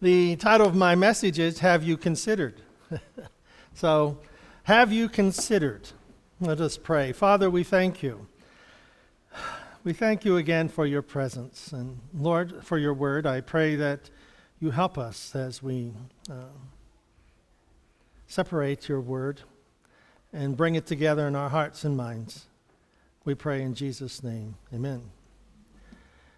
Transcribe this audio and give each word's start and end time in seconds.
the 0.00 0.36
title 0.36 0.66
of 0.66 0.74
my 0.74 0.94
message 0.94 1.38
is 1.38 1.60
Have 1.60 1.82
You 1.82 1.96
Considered? 1.96 2.60
so, 3.74 4.18
have 4.64 4.92
you 4.92 5.08
considered? 5.08 5.88
Let 6.40 6.60
us 6.60 6.76
pray. 6.76 7.12
Father, 7.12 7.50
we 7.50 7.64
thank 7.64 8.02
you. 8.02 8.26
We 9.84 9.92
thank 9.92 10.24
you 10.24 10.36
again 10.36 10.68
for 10.68 10.86
your 10.86 11.02
presence. 11.02 11.72
And 11.72 11.98
Lord, 12.14 12.64
for 12.64 12.78
your 12.78 12.94
word, 12.94 13.26
I 13.26 13.40
pray 13.40 13.74
that 13.76 14.10
you 14.60 14.70
help 14.70 14.96
us 14.96 15.34
as 15.34 15.62
we 15.62 15.92
uh, 16.30 16.52
separate 18.28 18.88
your 18.88 19.00
word 19.00 19.40
and 20.32 20.56
bring 20.56 20.76
it 20.76 20.86
together 20.86 21.26
in 21.26 21.34
our 21.34 21.48
hearts 21.48 21.84
and 21.84 21.96
minds. 21.96 22.46
We 23.24 23.34
pray 23.34 23.62
in 23.62 23.74
Jesus' 23.74 24.22
name. 24.22 24.54
Amen. 24.72 25.10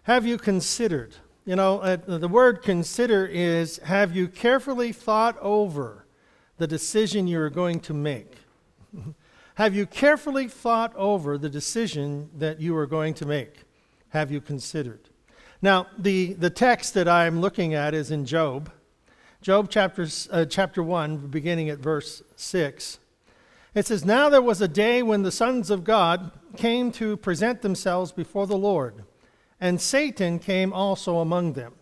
Have 0.03 0.25
you 0.25 0.37
considered? 0.37 1.15
You 1.47 1.55
know, 1.55 1.77
uh, 1.77 1.97
the 2.07 2.27
word 2.27 2.63
consider 2.63 3.23
is 3.27 3.77
have 3.83 4.15
you 4.15 4.27
carefully 4.27 4.91
thought 4.91 5.37
over 5.39 6.07
the 6.57 6.65
decision 6.65 7.27
you're 7.27 7.51
going 7.51 7.81
to 7.81 7.93
make? 7.93 8.33
have 9.53 9.75
you 9.75 9.85
carefully 9.85 10.47
thought 10.47 10.95
over 10.95 11.37
the 11.37 11.49
decision 11.49 12.31
that 12.35 12.59
you 12.59 12.75
are 12.75 12.87
going 12.87 13.13
to 13.13 13.27
make? 13.27 13.61
Have 14.09 14.31
you 14.31 14.41
considered? 14.41 15.09
Now, 15.61 15.85
the, 15.99 16.33
the 16.33 16.49
text 16.49 16.95
that 16.95 17.07
I'm 17.07 17.41
looking 17.41 17.75
at 17.75 17.93
is 17.93 18.09
in 18.09 18.25
Job. 18.25 18.71
Job 19.43 19.67
chapter, 19.69 20.07
uh, 20.31 20.45
chapter 20.45 20.81
1, 20.81 21.27
beginning 21.27 21.69
at 21.69 21.77
verse 21.77 22.23
6. 22.37 22.97
It 23.75 23.85
says, 23.85 24.03
Now 24.03 24.29
there 24.29 24.41
was 24.41 24.61
a 24.61 24.67
day 24.67 25.03
when 25.03 25.21
the 25.21 25.31
sons 25.31 25.69
of 25.69 25.83
God 25.83 26.31
came 26.57 26.91
to 26.93 27.15
present 27.17 27.61
themselves 27.61 28.11
before 28.11 28.47
the 28.47 28.57
Lord 28.57 29.03
and 29.59 29.79
Satan 29.79 30.39
came 30.39 30.73
also 30.73 31.19
among 31.19 31.53
them. 31.53 31.73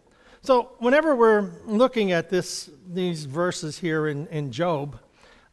So, 0.42 0.74
whenever 0.80 1.16
we're 1.16 1.52
looking 1.66 2.12
at 2.12 2.30
this, 2.30 2.70
these 2.92 3.26
verses 3.26 3.80
here 3.80 4.08
in, 4.08 4.28
in 4.28 4.52
Job, 4.52 5.00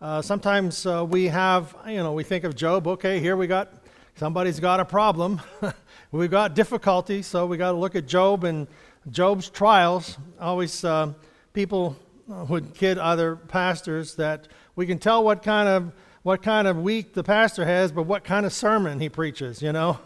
uh, 0.00 0.20
sometimes 0.20 0.84
uh, 0.84 1.06
we 1.08 1.26
have, 1.26 1.76
you 1.86 1.98
know, 1.98 2.12
we 2.12 2.24
think 2.24 2.44
of 2.44 2.56
Job, 2.56 2.86
okay, 2.88 3.20
here 3.20 3.36
we 3.36 3.46
got, 3.46 3.72
somebody's 4.16 4.58
got 4.58 4.80
a 4.80 4.84
problem. 4.84 5.40
We've 6.12 6.30
got 6.30 6.56
difficulty, 6.56 7.22
so 7.22 7.46
we 7.46 7.56
got 7.56 7.70
to 7.70 7.78
look 7.78 7.94
at 7.94 8.06
Job 8.06 8.42
and 8.42 8.66
Job's 9.10 9.48
trials. 9.48 10.18
Always, 10.40 10.84
uh, 10.84 11.12
people 11.52 11.96
would 12.26 12.74
kid 12.74 12.98
other 12.98 13.36
pastors 13.36 14.16
that 14.16 14.48
we 14.74 14.86
can 14.86 14.98
tell 14.98 15.22
what 15.22 15.42
kind 15.42 15.68
of 15.68 15.92
what 16.22 16.42
kind 16.42 16.68
of 16.68 16.76
week 16.76 17.14
the 17.14 17.22
pastor 17.22 17.64
has, 17.64 17.92
but 17.92 18.02
what 18.02 18.24
kind 18.24 18.44
of 18.44 18.52
sermon 18.52 19.00
he 19.00 19.08
preaches, 19.08 19.62
you 19.62 19.72
know. 19.72 19.98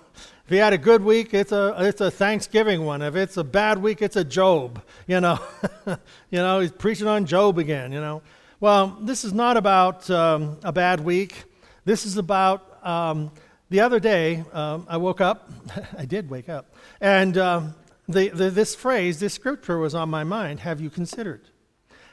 If 0.44 0.50
he 0.50 0.56
had 0.56 0.74
a 0.74 0.78
good 0.78 1.02
week, 1.02 1.32
it's 1.32 1.52
a, 1.52 1.74
it's 1.78 2.02
a 2.02 2.10
Thanksgiving 2.10 2.84
one. 2.84 3.00
If 3.00 3.16
it's 3.16 3.38
a 3.38 3.44
bad 3.44 3.78
week, 3.82 4.02
it's 4.02 4.16
a 4.16 4.24
Job, 4.24 4.82
you 5.06 5.18
know. 5.18 5.38
you 5.86 5.96
know, 6.32 6.60
he's 6.60 6.70
preaching 6.70 7.06
on 7.06 7.24
Job 7.24 7.58
again, 7.58 7.92
you 7.92 8.00
know. 8.00 8.20
Well, 8.60 8.98
this 9.00 9.24
is 9.24 9.32
not 9.32 9.56
about 9.56 10.10
um, 10.10 10.58
a 10.62 10.70
bad 10.70 11.00
week. 11.00 11.44
This 11.86 12.04
is 12.04 12.18
about 12.18 12.78
um, 12.86 13.30
the 13.70 13.80
other 13.80 13.98
day, 13.98 14.44
um, 14.52 14.86
I 14.86 14.98
woke 14.98 15.22
up. 15.22 15.50
I 15.98 16.04
did 16.04 16.28
wake 16.28 16.50
up. 16.50 16.74
And 17.00 17.38
um, 17.38 17.74
the, 18.06 18.28
the, 18.28 18.50
this 18.50 18.74
phrase, 18.74 19.20
this 19.20 19.32
scripture 19.32 19.78
was 19.78 19.94
on 19.94 20.10
my 20.10 20.24
mind. 20.24 20.60
Have 20.60 20.78
you 20.78 20.90
considered? 20.90 21.48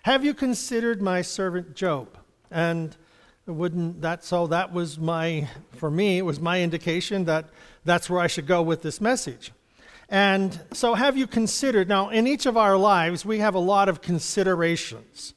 Have 0.04 0.24
you 0.24 0.34
considered 0.34 1.02
my 1.02 1.22
servant 1.22 1.76
Job? 1.76 2.18
And 2.50 2.96
wouldn't 3.46 4.02
that 4.02 4.24
so 4.24 4.48
that 4.48 4.72
was 4.72 4.98
my 5.00 5.48
for 5.72 5.90
me 5.90 6.20
it 6.20 6.22
was 6.22 6.40
my 6.40 6.62
indication 6.62 7.26
that 7.26 7.50
that's 7.86 8.10
where 8.10 8.20
i 8.20 8.28
should 8.28 8.48
go 8.48 8.62
with 8.62 8.82
this 8.82 9.02
message 9.02 9.52
and 10.10 10.62
so 10.74 10.94
have 10.94 11.18
you 11.18 11.26
considered 11.28 11.88
now 11.88 12.10
in 12.10 12.28
each 12.28 12.46
of 12.46 12.58
our 12.58 12.78
lives 12.78 13.26
we 13.26 13.40
have 13.40 13.56
a 13.56 13.60
lot 13.60 13.90
of 13.90 14.02
considerations 14.02 15.34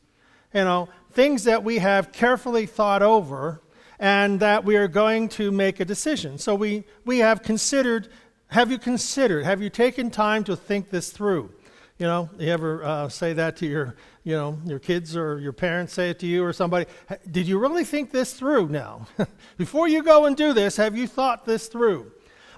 you 0.53 0.65
know 0.65 0.89
things 1.13 1.45
that 1.45 1.63
we 1.63 1.79
have 1.79 2.13
carefully 2.13 2.67
thought 2.67 3.03
over 3.03 3.61
and 3.99 4.41
that 4.41 4.65
we 4.65 4.77
are 4.77 4.89
going 4.89 5.29
to 5.29 5.51
make 5.51 5.81
a 5.81 5.85
decision 5.85 6.39
so 6.39 6.55
we 6.55 6.85
we 7.05 7.19
have 7.19 7.43
considered 7.43 8.09
have 8.49 8.71
you 8.71 8.79
considered 8.79 9.45
have 9.45 9.63
you 9.63 9.71
taken 9.71 10.11
time 10.11 10.45
to 10.45 10.57
think 10.57 10.91
this 10.91 11.11
through 11.11 11.51
you 11.99 12.07
know, 12.07 12.29
you 12.39 12.49
ever 12.51 12.85
uh, 12.85 13.09
say 13.09 13.35
that 13.35 13.57
to 13.59 13.67
your, 13.67 13.95
you 14.25 14.35
know, 14.35 14.59
your 14.65 14.81
kids 14.81 15.17
or 15.17 15.39
your 15.39 15.53
parents 15.53 15.93
say 15.93 16.11
it 16.11 16.19
to 16.21 16.27
you 16.27 16.45
or 16.45 16.53
somebody? 16.53 16.87
Did 17.31 17.47
you 17.47 17.59
really 17.59 17.85
think 17.85 18.11
this 18.11 18.33
through 18.33 18.69
now? 18.69 19.07
Before 19.57 19.87
you 19.87 20.03
go 20.03 20.25
and 20.25 20.37
do 20.37 20.53
this, 20.53 20.77
have 20.77 20.97
you 20.97 21.07
thought 21.07 21.45
this 21.45 21.69
through? 21.69 22.11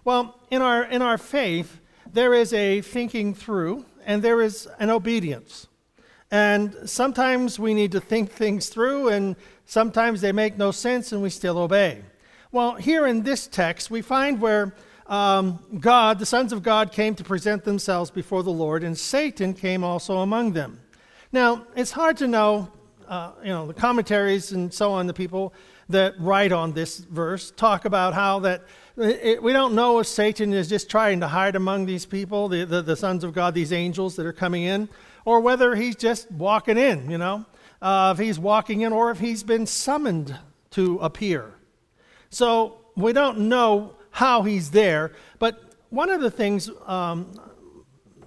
Well, 0.06 0.38
in 0.52 0.62
our, 0.62 0.84
in 0.84 1.02
our 1.02 1.18
faith, 1.18 1.80
there 2.12 2.32
is 2.32 2.52
a 2.52 2.80
thinking 2.80 3.34
through 3.34 3.84
and 4.04 4.22
there 4.22 4.40
is 4.40 4.68
an 4.78 4.88
obedience. 4.88 5.66
And 6.30 6.76
sometimes 6.84 7.58
we 7.58 7.74
need 7.74 7.90
to 7.90 8.00
think 8.00 8.30
things 8.30 8.68
through, 8.68 9.08
and 9.08 9.34
sometimes 9.64 10.20
they 10.20 10.30
make 10.30 10.56
no 10.56 10.70
sense 10.70 11.10
and 11.10 11.22
we 11.22 11.30
still 11.30 11.58
obey. 11.58 12.02
Well, 12.52 12.76
here 12.76 13.08
in 13.08 13.24
this 13.24 13.48
text, 13.48 13.90
we 13.90 14.00
find 14.00 14.40
where 14.40 14.76
um, 15.08 15.58
God, 15.80 16.20
the 16.20 16.26
sons 16.26 16.52
of 16.52 16.62
God, 16.62 16.92
came 16.92 17.16
to 17.16 17.24
present 17.24 17.64
themselves 17.64 18.08
before 18.08 18.44
the 18.44 18.52
Lord, 18.52 18.84
and 18.84 18.96
Satan 18.96 19.54
came 19.54 19.82
also 19.82 20.18
among 20.18 20.52
them. 20.52 20.78
Now, 21.32 21.66
it's 21.74 21.90
hard 21.90 22.16
to 22.18 22.28
know, 22.28 22.70
uh, 23.08 23.32
you 23.42 23.48
know, 23.48 23.66
the 23.66 23.74
commentaries 23.74 24.52
and 24.52 24.72
so 24.72 24.92
on, 24.92 25.08
the 25.08 25.14
people 25.14 25.52
that 25.88 26.14
write 26.20 26.52
on 26.52 26.72
this 26.72 26.98
verse 26.98 27.50
talk 27.50 27.84
about 27.84 28.14
how 28.14 28.40
that 28.40 28.62
it, 28.98 29.42
we 29.42 29.52
don't 29.52 29.74
know 29.74 29.98
if 29.98 30.06
Satan 30.06 30.52
is 30.52 30.68
just 30.68 30.88
trying 30.88 31.20
to 31.20 31.28
hide 31.28 31.56
among 31.56 31.86
these 31.86 32.06
people, 32.06 32.48
the, 32.48 32.64
the, 32.64 32.82
the, 32.82 32.96
sons 32.96 33.24
of 33.24 33.34
God, 33.34 33.54
these 33.54 33.72
angels 33.72 34.16
that 34.16 34.26
are 34.26 34.32
coming 34.32 34.62
in, 34.62 34.88
or 35.24 35.40
whether 35.40 35.74
he's 35.74 35.96
just 35.96 36.30
walking 36.30 36.78
in, 36.78 37.10
you 37.10 37.18
know, 37.18 37.44
uh, 37.82 38.14
if 38.16 38.24
he's 38.24 38.38
walking 38.38 38.80
in, 38.80 38.92
or 38.92 39.10
if 39.10 39.18
he's 39.18 39.42
been 39.42 39.66
summoned 39.66 40.36
to 40.70 40.98
appear. 40.98 41.52
So 42.30 42.78
we 42.96 43.12
don't 43.12 43.48
know 43.48 43.96
how 44.10 44.42
he's 44.42 44.70
there. 44.70 45.12
But 45.38 45.62
one 45.90 46.10
of 46.10 46.20
the 46.20 46.30
things, 46.30 46.70
um, 46.86 47.38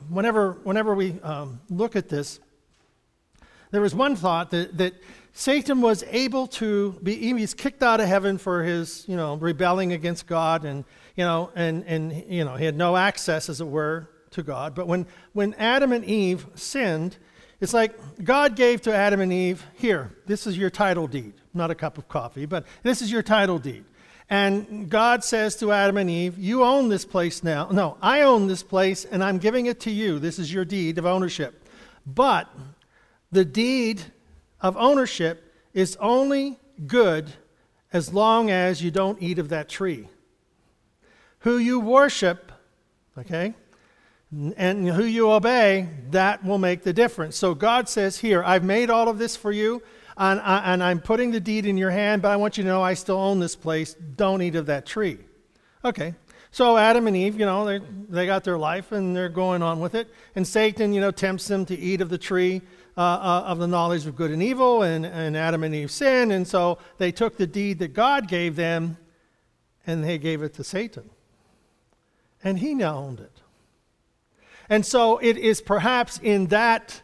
whenever, 0.09 0.53
whenever 0.63 0.94
we 0.94 1.19
um, 1.22 1.62
look 1.69 1.96
at 1.96 2.09
this, 2.09 2.40
there 3.72 3.81
was 3.81 3.96
one 3.96 4.16
thought 4.16 4.51
that, 4.51 4.78
that 4.78 4.94
Satan 5.34 5.81
was 5.81 6.03
able 6.09 6.47
to 6.47 6.94
be, 7.03 7.16
he's 7.16 7.53
kicked 7.53 7.84
out 7.84 8.00
of 8.00 8.07
heaven 8.07 8.38
for 8.38 8.63
his, 8.63 9.06
you 9.07 9.16
know, 9.16 9.35
rebelling 9.35 9.94
against 9.94 10.28
God 10.28 10.66
and, 10.66 10.84
you 11.16 11.23
know, 11.23 11.51
and, 11.56 11.84
and, 11.85 12.25
you 12.28 12.44
know, 12.44 12.56
he 12.56 12.66
had 12.66 12.75
no 12.75 12.97
access, 12.97 13.50
as 13.50 13.62
it 13.62 13.68
were, 13.68 14.09
to 14.31 14.44
God. 14.44 14.75
But 14.75 14.88
when, 14.88 15.06
when 15.34 15.53
Adam 15.56 15.91
and 15.91 16.03
Eve 16.06 16.45
sinned, 16.56 17.18
it's 17.62 17.73
like 17.73 18.23
God 18.23 18.56
gave 18.56 18.81
to 18.84 18.95
Adam 18.95 19.19
and 19.19 19.31
Eve, 19.34 19.66
here, 19.73 20.16
this 20.25 20.47
is 20.47 20.57
your 20.57 20.69
title 20.69 21.07
deed. 21.07 21.34
Not 21.53 21.72
a 21.72 21.75
cup 21.75 21.97
of 21.97 22.07
coffee, 22.07 22.45
but 22.45 22.66
this 22.84 23.01
is 23.01 23.12
your 23.12 23.23
title 23.23 23.59
deed. 23.59 23.84
And 24.29 24.89
God 24.89 25.23
says 25.23 25.56
to 25.57 25.72
Adam 25.72 25.97
and 25.97 26.09
Eve, 26.09 26.38
You 26.38 26.63
own 26.63 26.89
this 26.89 27.03
place 27.03 27.44
now. 27.44 27.69
No, 27.72 27.97
I 28.01 28.22
own 28.22 28.47
this 28.47 28.62
place 28.62 29.03
and 29.03 29.23
I'm 29.23 29.39
giving 29.39 29.66
it 29.66 29.79
to 29.81 29.91
you. 29.91 30.19
This 30.19 30.38
is 30.38 30.53
your 30.53 30.66
deed 30.66 31.00
of 31.00 31.06
ownership. 31.06 31.68
But 32.06 32.47
the 33.31 33.44
deed 33.44 34.01
of 34.62 34.78
ownership 34.78 35.53
is 35.74 35.96
only 35.97 36.59
good 36.86 37.31
as 37.92 38.14
long 38.14 38.50
as 38.50 38.81
you 38.81 38.92
don't 38.92 39.22
eat 39.22 39.40
of 39.40 39.50
that 39.50 39.70
tree. 39.70 40.08
Who 41.40 41.58
you 41.58 41.80
worship, 41.80 42.52
okay, 43.18 43.53
and 44.31 44.88
who 44.88 45.06
you 45.06 45.31
obey, 45.31 45.90
that 46.12 46.44
will 46.46 46.58
make 46.58 46.84
the 46.84 46.94
difference. 46.94 47.36
So 47.36 47.56
God 47.56 47.90
says, 47.90 48.19
Here, 48.19 48.44
I've 48.44 48.64
made 48.64 48.90
all 48.90 49.08
of 49.08 49.18
this 49.18 49.36
for 49.36 49.52
you 49.52 49.81
and, 50.19 50.42
and 50.44 50.84
I'm 50.84 51.00
putting 51.00 51.31
the 51.31 51.40
deed 51.40 51.66
in 51.66 51.78
your 51.78 51.92
hand, 51.92 52.22
but 52.22 52.30
I 52.30 52.36
want 52.36 52.58
you 52.58 52.64
to 52.64 52.69
know 52.69 52.84
I 52.84 52.94
still 52.94 53.18
own 53.18 53.40
this 53.40 53.56
place. 53.56 53.94
Don't 53.94 54.42
eat 54.42 54.56
of 54.56 54.66
that 54.66 54.86
tree. 54.86 55.18
Okay. 55.86 56.14
So 56.52 56.78
Adam 56.78 57.08
and 57.08 57.16
Eve, 57.16 57.40
you 57.40 57.46
know, 57.46 57.66
they, 57.66 57.80
they 58.09 58.25
got 58.25 58.44
their 58.44 58.58
life 58.58 58.92
and 58.92 59.16
they're 59.16 59.30
going 59.30 59.62
on 59.62 59.80
with 59.80 59.96
it. 59.96 60.14
And 60.36 60.46
Satan, 60.46 60.94
you 60.94 61.00
know, 61.00 61.12
tempts 61.12 61.48
them 61.48 61.66
to 61.68 61.78
eat 61.78 62.02
of 62.02 62.09
the 62.09 62.18
tree 62.18 62.62
uh, 62.97 63.01
uh, 63.01 63.44
of 63.47 63.59
the 63.59 63.68
knowledge 63.68 64.06
of 64.06 64.15
good 64.15 64.31
and 64.31 64.44
evil. 64.44 64.83
And, 64.83 65.06
and 65.06 65.38
Adam 65.38 65.63
and 65.63 65.74
Eve 65.74 65.91
sinned. 65.91 66.31
And 66.31 66.47
so 66.47 66.77
they 66.97 67.12
took 67.12 67.38
the 67.38 67.47
deed 67.47 67.80
that 67.80 67.94
God 67.94 68.27
gave 68.27 68.56
them 68.56 68.97
and 69.86 70.03
they 70.03 70.18
gave 70.18 70.41
it 70.41 70.53
to 70.56 70.63
Satan. 70.63 71.09
And 72.44 72.59
he 72.59 72.74
now 72.74 72.97
owned 72.97 73.19
it. 73.19 73.41
And 74.69 74.86
so 74.86 75.18
it 75.18 75.38
is 75.38 75.62
perhaps 75.62 76.19
in 76.19 76.47
that 76.47 77.01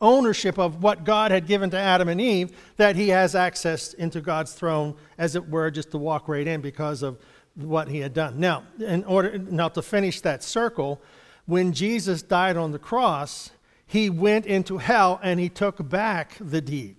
ownership 0.00 0.58
of 0.58 0.82
what 0.82 1.04
God 1.04 1.30
had 1.30 1.46
given 1.46 1.70
to 1.70 1.78
Adam 1.78 2.08
and 2.08 2.20
Eve 2.20 2.56
that 2.76 2.96
he 2.96 3.08
has 3.08 3.34
access 3.34 3.92
into 3.94 4.20
God's 4.20 4.52
throne, 4.52 4.94
as 5.18 5.34
it 5.34 5.48
were, 5.48 5.70
just 5.70 5.90
to 5.90 5.98
walk 5.98 6.28
right 6.28 6.46
in 6.46 6.60
because 6.60 7.02
of 7.02 7.18
what 7.54 7.88
he 7.88 7.98
had 7.98 8.14
done. 8.14 8.38
Now, 8.38 8.64
in 8.78 9.04
order 9.04 9.38
now 9.38 9.68
to 9.68 9.82
finish 9.82 10.20
that 10.22 10.42
circle, 10.42 11.00
when 11.46 11.72
Jesus 11.72 12.22
died 12.22 12.56
on 12.56 12.72
the 12.72 12.78
cross, 12.78 13.50
he 13.86 14.10
went 14.10 14.46
into 14.46 14.78
hell 14.78 15.20
and 15.22 15.38
he 15.38 15.48
took 15.48 15.88
back 15.88 16.36
the 16.40 16.60
deed. 16.60 16.96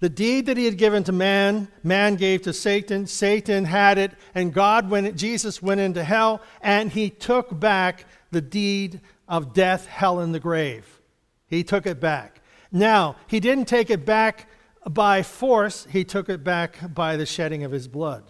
The 0.00 0.08
deed 0.10 0.46
that 0.46 0.56
he 0.56 0.66
had 0.66 0.76
given 0.76 1.04
to 1.04 1.12
man, 1.12 1.68
man 1.82 2.16
gave 2.16 2.42
to 2.42 2.52
Satan. 2.52 3.06
Satan 3.06 3.64
had 3.64 3.96
it, 3.96 4.12
and 4.34 4.52
God 4.52 4.90
went. 4.90 5.16
Jesus 5.16 5.62
went 5.62 5.80
into 5.80 6.04
hell, 6.04 6.42
and 6.60 6.92
he 6.92 7.08
took 7.08 7.58
back 7.58 8.04
the 8.30 8.42
deed 8.42 9.00
of 9.26 9.54
death, 9.54 9.86
hell, 9.86 10.20
and 10.20 10.34
the 10.34 10.40
grave. 10.40 11.00
He 11.46 11.64
took 11.64 11.86
it 11.86 12.00
back. 12.00 12.42
Now, 12.70 13.16
he 13.26 13.40
didn't 13.40 13.66
take 13.66 13.88
it 13.88 14.04
back 14.04 14.48
by 14.86 15.22
force, 15.22 15.86
he 15.90 16.04
took 16.04 16.28
it 16.28 16.44
back 16.44 16.92
by 16.92 17.16
the 17.16 17.24
shedding 17.24 17.64
of 17.64 17.72
his 17.72 17.88
blood. 17.88 18.24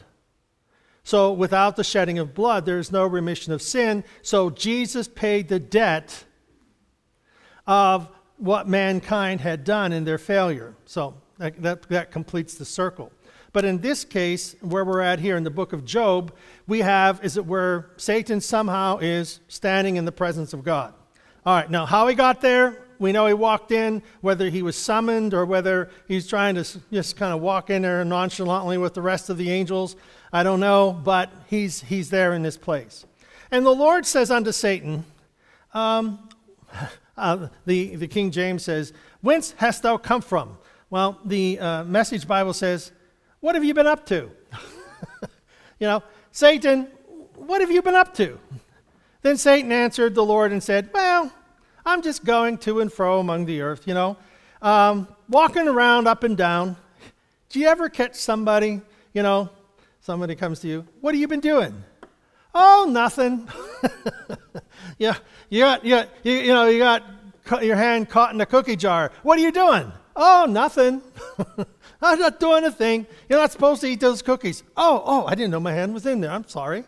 So, 1.03 1.33
without 1.33 1.77
the 1.77 1.83
shedding 1.83 2.19
of 2.19 2.35
blood, 2.35 2.67
there 2.67 2.79
is 2.79 2.93
no 2.93 3.05
remission 3.05 3.53
of 3.53 3.61
sin. 3.61 4.05
So, 4.23 4.49
Jesus 4.49 5.09
paid 5.09 5.49
the 5.49 5.59
debt 5.59 6.25
of 7.67 8.09
what 8.39 8.69
mankind 8.69 9.41
had 9.41 9.65
done 9.65 9.93
in 9.93 10.05
their 10.05 10.19
failure. 10.19 10.75
So, 10.87 11.15
that, 11.39 11.61
that, 11.63 11.83
that, 11.89 12.11
completes 12.11 12.55
the 12.55 12.65
circle. 12.65 13.11
But 13.53 13.65
in 13.65 13.79
this 13.79 14.05
case, 14.05 14.57
where 14.61 14.85
we're 14.85 15.01
at 15.01 15.21
here 15.21 15.37
in 15.37 15.45
the 15.45 15.51
book 15.51 15.73
of 15.73 15.85
Job, 15.85 16.33
we 16.67 16.81
have, 16.81 17.25
is 17.25 17.37
it 17.37 17.47
where 17.47 17.91
Satan 17.97 18.41
somehow 18.41 18.99
is 18.99 19.41
standing 19.49 19.97
in 19.97 20.05
the 20.05 20.13
presence 20.13 20.53
of 20.53 20.65
God. 20.65 20.93
All 21.47 21.55
right, 21.55 21.71
now 21.71 21.87
how 21.87 22.09
he 22.09 22.15
got 22.15 22.41
there, 22.41 22.85
we 22.99 23.13
know 23.13 23.27
he 23.27 23.35
walked 23.35 23.71
in, 23.71 24.03
whether 24.21 24.49
he 24.49 24.63
was 24.63 24.77
summoned 24.77 25.35
or 25.35 25.45
whether 25.45 25.91
he's 26.09 26.27
trying 26.27 26.55
to 26.55 26.65
just 26.93 27.17
kind 27.17 27.35
of 27.35 27.41
walk 27.41 27.71
in 27.71 27.83
there 27.83 28.05
nonchalantly 28.05 28.79
with 28.79 28.95
the 28.95 29.03
rest 29.03 29.31
of 29.31 29.37
the 29.37 29.51
angels. 29.51 29.97
I 30.33 30.43
don't 30.43 30.61
know, 30.61 30.93
but 30.93 31.31
he's, 31.47 31.83
he's 31.83 32.11
there 32.11 32.33
in 32.33 32.43
this 32.43 32.57
place. 32.57 33.05
And 33.51 33.65
the 33.65 33.75
Lord 33.75 34.07
says 34.07 34.31
unto 34.31 34.53
Satan, 34.53 35.05
um, 35.75 36.29
uh, 37.17 37.49
the, 37.67 37.97
the 37.97 38.09
King 38.09 38.31
James 38.31 38.65
says, 38.65 38.93
Whence 39.21 39.55
hast 39.59 39.83
thou 39.83 39.97
come 39.97 40.21
from? 40.21 40.59
Well, 40.91 41.19
the 41.25 41.59
uh, 41.59 41.85
Message 41.85 42.27
Bible 42.27 42.53
says, 42.53 42.93
What 43.41 43.55
have 43.55 43.65
you 43.65 43.75
been 43.75 43.87
up 43.87 44.07
to? 44.07 44.31
you 45.79 45.87
know, 45.87 46.03
Satan, 46.33 46.89
what 47.35 47.61
have 47.61 47.71
you 47.71 47.83
been 47.83 47.95
up 47.95 48.15
to? 48.15 48.39
Then 49.23 49.37
Satan 49.37 49.73
answered 49.73 50.15
the 50.15 50.25
Lord 50.25 50.53
and 50.53 50.63
said, 50.63 50.91
Well, 50.93 51.33
I'm 51.87 52.03
just 52.03 52.25
going 52.25 52.59
to 52.59 52.81
and 52.81 52.93
fro 52.93 53.21
among 53.21 53.47
the 53.47 53.61
earth, 53.61 53.87
you 53.87 53.95
know, 53.95 54.17
um, 54.61 55.09
walking 55.29 55.69
around 55.69 56.07
up 56.07 56.25
and 56.25 56.37
down. 56.37 56.77
Do 57.49 57.61
you 57.61 57.69
ever 57.69 57.89
catch 57.89 58.15
somebody, 58.17 58.81
you 59.13 59.23
know, 59.23 59.49
somebody 60.01 60.35
comes 60.35 60.61
to 60.61 60.69
you, 60.69 60.87
What 61.01 61.15
have 61.15 61.21
you 61.21 61.29
been 61.29 61.41
doing? 61.41 61.85
Oh, 62.55 62.87
nothing. 62.89 63.49
yeah, 64.99 65.17
you 65.51 65.61
got, 65.61 65.85
you, 65.85 65.97
got, 65.97 66.09
you, 66.23 66.33
you 66.33 66.53
know, 66.53 66.67
you 66.67 66.79
got 66.79 67.03
your 67.63 67.77
hand 67.77 68.09
caught 68.09 68.33
in 68.33 68.41
a 68.41 68.47
cookie 68.47 68.77
jar. 68.77 69.11
What 69.23 69.39
are 69.39 69.43
you 69.43 69.53
doing? 69.53 69.93
Oh, 70.17 70.47
nothing. 70.49 71.03
I'm 72.03 72.19
not 72.19 72.39
doing 72.39 72.65
a 72.65 72.71
thing. 72.71 73.07
You're 73.29 73.41
not 73.41 73.51
supposed 73.51 73.81
to 73.81 73.89
eat 73.89 74.01
those 74.01 74.23
cookies. 74.23 74.63
Oh, 74.77 75.03
oh, 75.05 75.27
I 75.27 75.35
didn't 75.35 75.51
know 75.51 75.61
my 75.61 75.73
hand 75.73 75.95
was 75.95 76.07
in 76.07 76.21
there. 76.21 76.31
I'm 76.31 76.47
sorry. 76.47 76.85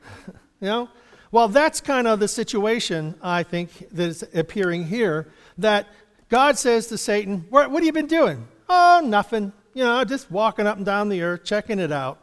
you 0.60 0.68
know? 0.68 0.88
Well, 1.30 1.48
that's 1.48 1.80
kind 1.80 2.06
of 2.06 2.20
the 2.20 2.28
situation, 2.28 3.14
I 3.22 3.42
think, 3.42 3.88
that 3.92 4.08
is 4.08 4.24
appearing 4.34 4.86
here. 4.86 5.28
That 5.58 5.88
God 6.28 6.58
says 6.58 6.86
to 6.88 6.98
Satan, 6.98 7.46
What, 7.50 7.70
what 7.70 7.82
have 7.82 7.86
you 7.86 7.92
been 7.92 8.06
doing? 8.06 8.46
Oh, 8.68 9.02
nothing. 9.04 9.52
You 9.74 9.84
know, 9.84 10.04
just 10.04 10.30
walking 10.30 10.66
up 10.66 10.76
and 10.76 10.86
down 10.86 11.08
the 11.08 11.22
earth, 11.22 11.44
checking 11.44 11.78
it 11.78 11.92
out. 11.92 12.18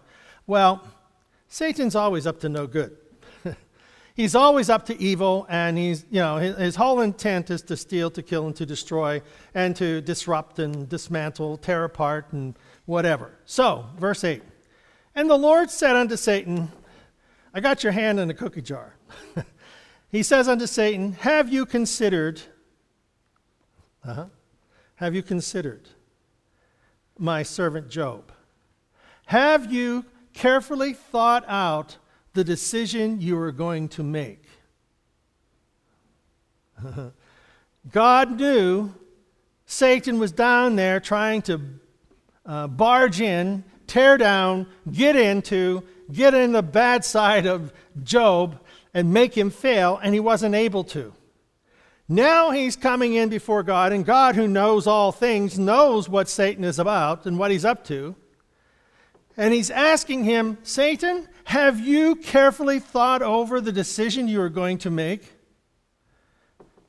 Well, 0.48 0.88
Satan's 1.50 1.96
always 1.96 2.28
up 2.28 2.40
to 2.42 2.50
no 2.50 2.68
good 2.68 2.96
he's 4.16 4.36
always 4.36 4.69
up 4.69 4.86
to 4.86 5.01
evil, 5.01 5.46
and 5.50 5.78
he's, 5.78 6.06
you 6.12 6.19
know, 6.19 6.38
his, 6.38 6.57
his, 6.57 6.75
whole 6.75 7.01
intent 7.01 7.50
is 7.50 7.62
to 7.63 7.75
steal, 7.75 8.12
to 8.12 8.22
kill, 8.22 8.46
and 8.46 8.56
to 8.56 8.66
destroy, 8.66 9.22
and 9.54 9.75
to 9.75 10.01
disrupt 10.01 10.60
and 10.60 10.88
dismantle, 10.88 11.57
tear 11.57 11.84
apart, 11.86 12.28
and 12.31 12.56
whatever. 12.86 13.31
So, 13.46 13.86
verse 13.98 14.24
8 14.24 14.44
And 15.16 15.30
the 15.30 15.38
Lord 15.38 15.72
said 15.72 15.96
unto 15.96 16.18
Satan, 16.18 16.72
I 17.54 17.62
got 17.62 17.84
your 17.84 17.94
hand 17.94 18.19
in 18.19 18.28
the 18.28 18.34
cookie 18.34 18.62
jar. 18.62 18.95
he 20.12 20.22
says 20.22 20.48
unto 20.48 20.68
Satan, 20.68 21.13
Have 21.13 21.52
you 21.52 21.66
considered, 21.66 22.42
uh-huh, 24.06 24.25
have 24.95 25.16
you 25.16 25.24
considered 25.24 25.90
my 27.18 27.42
servant 27.42 27.90
Job? 27.90 28.31
Have 29.28 29.72
you 29.72 30.06
carefully 30.40 30.94
thought 30.94 31.44
out 31.50 31.98
the 32.34 32.46
decision 32.46 33.20
you 33.20 33.38
are 33.38 33.52
going 33.52 33.90
to 33.90 34.02
make. 34.02 34.46
God 37.92 38.40
knew 38.40 38.94
Satan 39.66 40.18
was 40.18 40.32
down 40.32 40.78
there 40.78 41.02
trying 41.02 41.42
to 41.42 41.60
uh, 42.46 42.68
barge 42.68 43.20
in, 43.20 43.66
tear 43.86 44.18
down, 44.18 44.66
get 44.90 45.18
into, 45.18 45.84
get 46.10 46.34
in 46.34 46.54
the 46.54 46.64
bad 46.64 47.04
side 47.04 47.46
of 47.46 47.74
Job 48.02 48.62
and 48.94 49.12
make 49.12 49.38
him 49.38 49.50
fail, 49.50 50.00
and 50.02 50.14
he 50.14 50.22
wasn't 50.22 50.56
able 50.56 50.86
to. 50.86 51.12
Now 52.08 52.52
he's 52.52 52.78
coming 52.78 53.14
in 53.14 53.28
before 53.28 53.62
God, 53.62 53.92
and 53.92 54.06
God, 54.06 54.36
who 54.36 54.48
knows 54.48 54.88
all 54.88 55.12
things, 55.12 55.60
knows 55.60 56.08
what 56.08 56.30
Satan 56.30 56.64
is 56.64 56.80
about 56.80 57.26
and 57.26 57.38
what 57.38 57.52
he's 57.52 57.66
up 57.66 57.84
to. 57.88 58.16
And 59.40 59.54
he's 59.54 59.72
asking 59.72 60.26
him, 60.26 60.58
Satan, 60.64 61.26
have 61.46 61.80
you 61.80 62.18
carefully 62.18 62.78
thought 62.78 63.22
over 63.22 63.62
the 63.62 63.72
decision 63.72 64.28
you 64.28 64.42
are 64.42 64.50
going 64.50 64.78
to 64.80 64.92
make? 64.92 65.32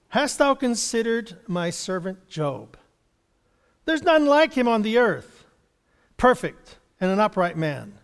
Hast 0.08 0.38
thou 0.38 0.54
considered 0.54 1.36
my 1.46 1.70
servant 1.70 2.26
Job? 2.26 2.76
There's 3.84 4.02
none 4.02 4.26
like 4.26 4.54
him 4.54 4.66
on 4.66 4.82
the 4.82 4.98
earth, 4.98 5.46
perfect 6.16 6.78
and 7.00 7.12
an 7.12 7.20
upright 7.20 7.56
man. 7.56 7.94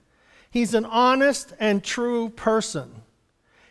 He's 0.48 0.74
an 0.74 0.84
honest 0.84 1.52
and 1.58 1.82
true 1.82 2.28
person. 2.28 3.02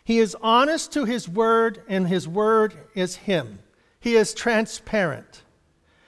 He 0.04 0.18
is 0.18 0.36
honest 0.42 0.92
to 0.92 1.06
his 1.06 1.26
word, 1.26 1.84
and 1.88 2.06
his 2.06 2.28
word 2.28 2.74
is 2.94 3.16
him. 3.16 3.60
He 3.98 4.14
is 4.14 4.34
transparent. 4.34 5.40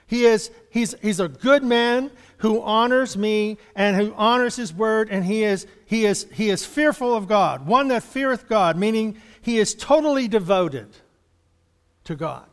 He 0.09 0.25
is, 0.25 0.49
he's, 0.71 0.95
he's 1.03 1.19
a 1.19 1.27
good 1.27 1.63
man 1.63 2.09
who 2.37 2.63
honors 2.63 3.15
me 3.15 3.59
and 3.75 3.95
who 3.95 4.11
honors 4.15 4.55
his 4.55 4.73
word, 4.73 5.07
and 5.11 5.23
he 5.23 5.43
is, 5.43 5.67
he 5.85 6.03
is, 6.05 6.25
he 6.33 6.49
is 6.49 6.65
fearful 6.65 7.13
of 7.13 7.27
God, 7.27 7.67
one 7.67 7.89
that 7.89 8.01
feareth 8.01 8.49
God, 8.49 8.75
meaning 8.75 9.21
he 9.39 9.59
is 9.59 9.75
totally 9.75 10.27
devoted 10.27 10.87
to 12.05 12.15
God. 12.15 12.47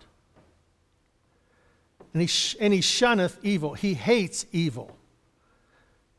And 2.13 2.21
he, 2.21 2.27
sh- 2.27 2.57
and 2.61 2.75
he 2.75 2.83
shunneth 2.83 3.39
evil, 3.43 3.73
he 3.73 3.95
hates 3.95 4.45
evil. 4.53 4.95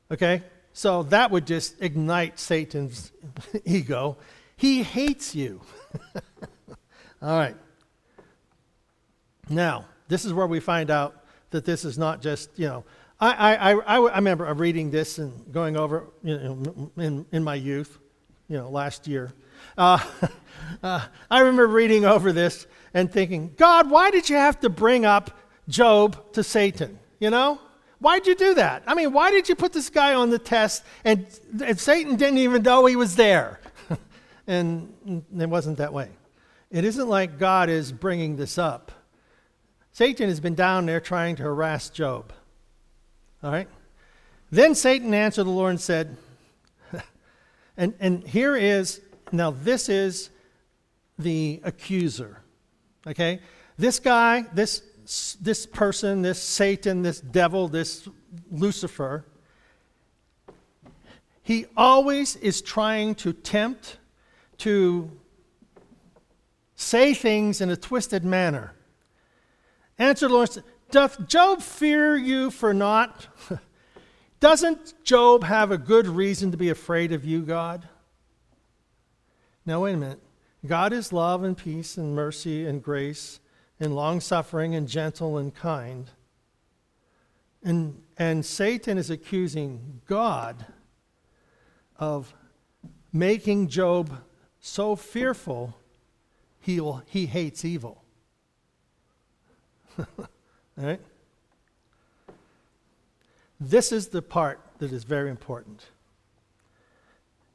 Okay? 0.10 0.42
So 0.74 1.04
that 1.04 1.30
would 1.30 1.46
just 1.46 1.76
ignite 1.80 2.40
Satan's 2.40 3.12
ego. 3.64 4.18
He 4.56 4.82
hates 4.82 5.36
you. 5.36 5.62
All 7.22 7.38
right. 7.38 7.56
Now, 9.50 9.86
this 10.08 10.26
is 10.26 10.34
where 10.34 10.48
we 10.48 10.60
find 10.60 10.90
out 10.90 11.26
that 11.52 11.66
this 11.66 11.86
is 11.86 11.98
not 11.98 12.22
just, 12.22 12.50
you 12.58 12.68
know, 12.68 12.84
I, 13.20 13.56
I, 13.56 13.72
I, 13.74 14.16
remember 14.16 14.54
reading 14.54 14.92
this 14.92 15.18
and 15.18 15.52
going 15.52 15.76
over 15.76 16.06
you 16.24 16.38
know, 16.38 16.92
in, 16.98 17.26
in 17.32 17.44
my 17.44 17.56
youth, 17.56 17.98
you 18.48 18.58
know, 18.58 18.70
last 18.70 19.08
year. 19.08 19.34
Uh, 19.76 19.98
uh, 20.84 21.06
I 21.32 21.40
remember 21.40 21.68
reading 21.68 22.06
over 22.06 22.32
this 22.32 22.68
and 22.94 23.12
thinking, 23.12 23.54
God, 23.58 23.90
why 23.90 24.12
did 24.12 24.30
you 24.30 24.36
have 24.36 24.60
to 24.60 24.70
bring 24.70 25.04
up 25.04 25.32
Job 25.68 26.34
to 26.34 26.44
Satan? 26.44 27.00
You 27.20 27.32
know? 27.32 27.60
Why'd 28.00 28.28
you 28.28 28.36
do 28.36 28.54
that? 28.54 28.84
I 28.86 28.94
mean, 28.94 29.12
why 29.12 29.32
did 29.32 29.50
you 29.50 29.56
put 29.56 29.74
this 29.74 29.90
guy 29.90 30.14
on 30.14 30.30
the 30.30 30.38
test 30.38 30.84
and, 31.04 31.26
and 31.64 31.80
Satan 31.80 32.16
didn't 32.16 32.38
even 32.38 32.62
know 32.62 32.86
he 32.86 32.96
was 32.96 33.16
there? 33.16 33.60
and 34.48 34.94
it 35.36 35.50
wasn't 35.50 35.80
that 35.80 35.92
way. 35.92 36.10
It 36.70 36.84
isn't 36.86 37.08
like 37.08 37.40
God 37.40 37.70
is 37.70 37.92
bringing 37.92 38.36
this 38.36 38.60
up. 38.60 38.92
Satan 39.98 40.30
has 40.30 40.40
been 40.40 40.54
down 40.54 40.86
there 40.86 41.00
trying 41.00 41.36
to 41.38 41.42
harass 41.42 41.90
Job. 41.90 42.32
All 43.42 43.52
right? 43.52 43.68
Then 44.52 44.76
Satan 44.76 45.12
answered 45.12 45.46
the 45.46 45.50
Lord 45.50 45.72
and 45.72 45.82
said, 45.82 46.18
and, 47.78 47.96
and 48.00 48.24
here 48.24 48.56
is, 48.56 49.02
now 49.32 49.50
this 49.50 49.90
is 49.90 50.30
the 51.18 51.62
accuser. 51.64 52.44
Okay? 53.08 53.40
This 53.80 53.98
guy, 53.98 54.46
this, 54.54 54.84
this 55.42 55.66
person, 55.66 56.22
this 56.22 56.44
Satan, 56.44 57.02
this 57.02 57.20
devil, 57.20 57.68
this 57.68 58.08
Lucifer, 58.52 59.26
he 61.42 61.66
always 61.76 62.36
is 62.36 62.62
trying 62.62 63.16
to 63.16 63.34
tempt, 63.34 63.98
to 64.60 65.10
say 66.76 67.16
things 67.16 67.62
in 67.62 67.72
a 67.72 67.76
twisted 67.76 68.24
manner. 68.24 68.76
Answer 70.00 70.28
the 70.28 70.34
Lord, 70.34 70.50
Doth 70.92 71.28
Job 71.28 71.62
fear 71.62 72.16
you 72.16 72.52
for 72.52 72.74
naught? 72.74 73.28
Doesn't 74.40 75.04
Job 75.04 75.44
have 75.44 75.72
a 75.72 75.78
good 75.78 76.08
reason 76.08 76.52
to 76.52 76.58
be 76.58 76.70
afraid 76.70 77.12
of 77.12 77.26
you, 77.26 77.42
God? 77.42 77.88
Now, 79.66 79.82
wait 79.82 79.96
a 79.96 79.98
minute. 79.98 80.22
God 80.66 80.94
is 80.94 81.12
love 81.12 81.44
and 81.44 81.58
peace 81.58 81.98
and 81.98 82.16
mercy 82.16 82.66
and 82.66 82.84
grace 82.84 83.40
and 83.80 83.96
long 83.96 84.20
suffering 84.20 84.76
and 84.76 84.88
gentle 84.88 85.38
and 85.38 85.54
kind. 85.54 86.10
And, 87.64 88.02
and 88.18 88.46
Satan 88.46 88.98
is 88.98 89.10
accusing 89.10 90.02
God 90.06 90.66
of 91.98 92.34
making 93.12 93.70
Job 93.70 94.22
so 94.60 94.96
fearful 94.96 95.76
he, 96.60 96.80
will, 96.80 97.02
he 97.08 97.26
hates 97.26 97.66
evil. 97.66 98.04
Right? 100.78 101.02
This 103.60 103.92
is 103.92 104.10
the 104.10 104.22
part 104.22 104.60
that 104.78 104.92
is 104.92 105.04
very 105.04 105.32
important. 105.32 105.88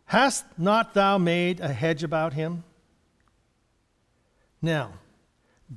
Hast 0.07 0.45
not 0.59 0.93
thou 0.93 1.19
made 1.19 1.61
a 1.61 1.73
hedge 1.73 2.03
about 2.03 2.33
him? 2.33 2.65
Now, 4.61 4.95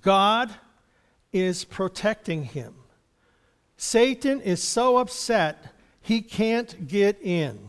God 0.01 0.51
is 1.31 1.63
protecting 1.63 2.45
him. 2.45 2.73
Satan 3.77 4.41
is 4.41 4.63
so 4.63 4.97
upset 4.97 5.73
he 6.01 6.21
can't 6.21 6.87
get 6.87 7.21
in. 7.21 7.59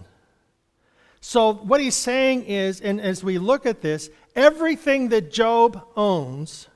So, 1.20 1.52
what 1.52 1.80
he's 1.80 1.94
saying 1.94 2.44
is, 2.44 2.80
and 2.80 3.00
as 3.00 3.22
we 3.24 3.38
look 3.38 3.66
at 3.66 3.82
this, 3.82 4.08
everything 4.34 5.08
that 5.08 5.32
Job 5.32 5.86
owns 5.96 6.68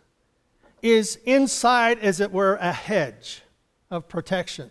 is 0.83 1.17
inside, 1.25 1.99
as 1.99 2.21
it 2.21 2.33
were, 2.33 2.57
a 2.57 2.73
hedge 2.73 3.43
of 3.91 4.09
protection. 4.09 4.71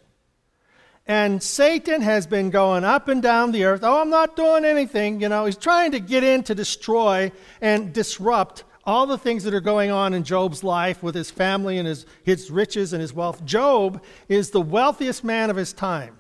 And 1.06 1.42
Satan 1.42 2.02
has 2.02 2.28
been 2.28 2.52
going 2.52 2.84
up 2.84 3.08
and 3.08 3.22
down 3.22 3.52
the 3.52 3.64
earth. 3.64 3.82
Oh, 3.84 4.00
I'm 4.00 4.12
not 4.12 4.36
doing 4.36 4.64
anything. 4.64 5.20
You 5.22 5.30
know, 5.30 5.46
he's 5.46 5.58
trying 5.58 5.92
to 5.94 6.00
get 6.00 6.24
in 6.24 6.44
to 6.44 6.54
destroy 6.54 7.32
and 7.62 7.92
disrupt 7.92 8.64
all 8.86 9.08
the 9.08 9.18
things 9.18 9.44
that 9.44 9.54
are 9.54 9.60
going 9.60 9.92
on 9.92 10.14
in 10.14 10.24
Job's 10.24 10.64
life 10.64 11.02
with 11.02 11.16
his 11.16 11.32
family 11.32 11.78
and 11.78 11.88
his, 11.88 12.06
his 12.24 12.52
riches 12.52 12.94
and 12.94 13.02
his 13.02 13.14
wealth. 13.14 13.44
Job 13.44 14.04
is 14.28 14.52
the 14.52 14.62
wealthiest 14.62 15.24
man 15.24 15.50
of 15.50 15.56
his 15.56 15.74
time. 15.74 16.18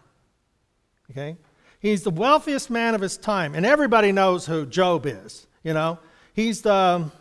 Okay? 1.12 1.38
He's 1.79 2.03
the 2.03 2.12
wealthiest 2.12 2.69
man 2.69 2.96
of 2.96 3.01
his 3.01 3.17
time. 3.17 3.55
And 3.55 3.65
everybody 3.65 4.12
knows 4.12 4.46
who 4.46 4.65
Job 4.65 5.05
is. 5.05 5.48
You 5.63 5.74
know, 5.74 6.00
he's 6.34 6.62
the, 6.62 7.12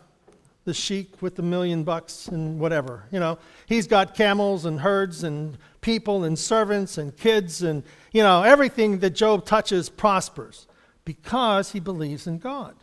the 0.69 0.73
sheik 0.75 1.19
with 1.19 1.35
the 1.35 1.41
million 1.41 1.83
bucks 1.83 2.27
and 2.27 2.59
whatever. 2.59 3.05
You 3.11 3.19
know, 3.19 3.39
he's 3.65 3.87
got 3.87 4.13
camels 4.13 4.65
and 4.65 4.79
herds 4.79 5.23
and 5.23 5.57
people 5.81 6.23
and 6.25 6.37
servants 6.37 6.99
and 6.99 7.17
kids 7.17 7.63
and, 7.63 7.81
you 8.11 8.21
know, 8.21 8.43
everything 8.43 8.99
that 8.99 9.15
Job 9.15 9.45
touches 9.45 9.89
prospers 9.89 10.67
because 11.05 11.71
he 11.71 11.79
believes 11.79 12.27
in 12.27 12.37
God. 12.37 12.75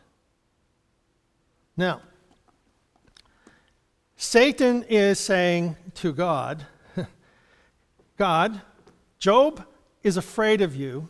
Now, 1.77 2.01
Satan 4.17 4.83
is 4.89 5.21
saying 5.21 5.77
to 5.95 6.13
God, 6.13 6.67
God, 8.17 8.63
Job 9.21 9.65
is 10.03 10.17
afraid 10.17 10.61
of 10.61 10.75
you, 10.75 11.09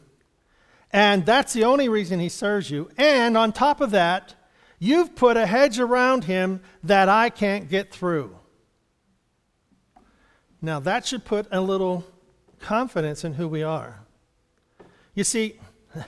and 0.92 1.24
that's 1.24 1.54
the 1.54 1.64
only 1.64 1.88
reason 1.88 2.20
he 2.20 2.28
serves 2.28 2.70
you. 2.70 2.90
And 2.98 3.34
on 3.34 3.52
top 3.52 3.80
of 3.80 3.92
that, 3.92 4.34
you've 4.78 5.14
put 5.14 5.36
a 5.36 5.46
hedge 5.46 5.78
around 5.78 6.24
him 6.24 6.60
that 6.82 7.08
I 7.08 7.30
can't 7.30 7.68
get 7.68 7.92
through. 7.92 8.36
Now, 10.60 10.80
that 10.80 11.06
should 11.06 11.24
put 11.24 11.46
a 11.50 11.60
little 11.60 12.04
confidence 12.60 13.24
in 13.24 13.34
who 13.34 13.46
we 13.46 13.62
are. 13.62 14.00
You 15.14 15.24
see, 15.24 15.58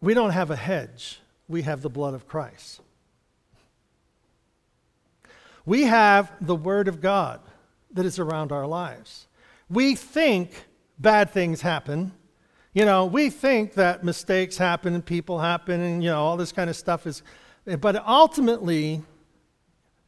we 0.00 0.14
don't 0.14 0.30
have 0.30 0.50
a 0.50 0.56
hedge, 0.56 1.20
we 1.48 1.62
have 1.62 1.82
the 1.82 1.90
blood 1.90 2.14
of 2.14 2.26
Christ. 2.26 2.80
We 5.66 5.84
have 5.84 6.32
the 6.40 6.56
Word 6.56 6.88
of 6.88 7.00
God 7.00 7.40
that 7.92 8.06
is 8.06 8.18
around 8.18 8.52
our 8.52 8.66
lives. 8.66 9.26
We 9.68 9.94
think 9.94 10.66
bad 10.98 11.30
things 11.30 11.60
happen. 11.60 12.12
You 12.72 12.84
know, 12.84 13.06
we 13.06 13.30
think 13.30 13.74
that 13.74 14.04
mistakes 14.04 14.56
happen 14.56 14.94
and 14.94 15.04
people 15.04 15.40
happen 15.40 15.80
and, 15.80 16.04
you 16.04 16.10
know, 16.10 16.20
all 16.20 16.36
this 16.36 16.52
kind 16.52 16.70
of 16.70 16.76
stuff 16.76 17.06
is. 17.06 17.22
But 17.64 18.06
ultimately, 18.06 19.02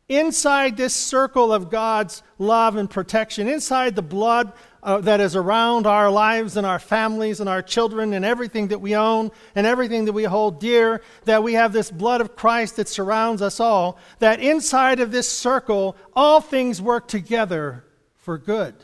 inside 0.09 0.77
this 0.77 0.95
circle 0.95 1.53
of 1.53 1.71
God's 1.71 2.23
love 2.39 2.77
and 2.77 2.89
protection, 2.89 3.49
inside 3.49 3.97
the 3.97 4.03
blood 4.03 4.53
uh, 4.83 5.01
that 5.01 5.21
is 5.21 5.35
around 5.35 5.87
our 5.87 6.11
lives 6.11 6.57
and 6.57 6.65
our 6.65 6.79
families 6.79 7.41
and 7.41 7.49
our 7.49 7.63
children 7.63 8.13
and 8.13 8.25
everything 8.25 8.69
that 8.69 8.81
we 8.81 8.95
own 8.95 9.33
and 9.55 9.67
everything 9.67 10.05
that 10.05 10.13
we 10.13 10.25
hold 10.25 10.61
dear, 10.61 11.03
that 11.25 11.43
we 11.43 11.55
have 11.55 11.73
this 11.73 11.91
blood 11.91 12.21
of 12.21 12.37
Christ 12.37 12.77
that 12.77 12.89
surrounds 12.89 13.43
us 13.43 13.59
all, 13.59 13.99
that 14.21 14.41
inside 14.41 15.01
of 15.01 15.11
this 15.11 15.29
circle, 15.29 15.97
all 16.15 16.41
things 16.41 16.81
work 16.81 17.09
together 17.09 17.85
for 18.17 18.39
good. 18.39 18.75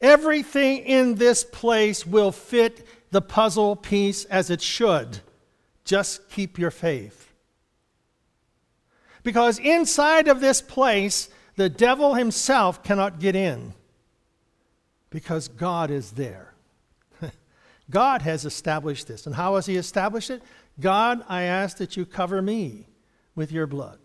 Everything 0.00 0.78
in 0.78 1.14
this 1.14 1.44
place 1.44 2.06
will 2.06 2.32
fit 2.32 2.86
the 3.10 3.22
puzzle 3.22 3.76
piece 3.76 4.24
as 4.26 4.50
it 4.50 4.60
should. 4.60 5.20
Just 5.84 6.28
keep 6.30 6.58
your 6.58 6.70
faith. 6.70 7.32
Because 9.22 9.58
inside 9.58 10.28
of 10.28 10.40
this 10.40 10.60
place, 10.60 11.28
the 11.56 11.68
devil 11.68 12.14
himself 12.14 12.82
cannot 12.82 13.18
get 13.18 13.34
in 13.34 13.72
because 15.10 15.48
God 15.48 15.90
is 15.90 16.12
there. 16.12 16.52
God 17.90 18.22
has 18.22 18.44
established 18.44 19.08
this. 19.08 19.26
And 19.26 19.34
how 19.34 19.54
has 19.54 19.66
He 19.66 19.76
established 19.76 20.30
it? 20.30 20.42
God, 20.78 21.24
I 21.28 21.42
ask 21.42 21.78
that 21.78 21.96
you 21.96 22.04
cover 22.04 22.42
me 22.42 22.86
with 23.34 23.50
your 23.50 23.66
blood. 23.66 23.98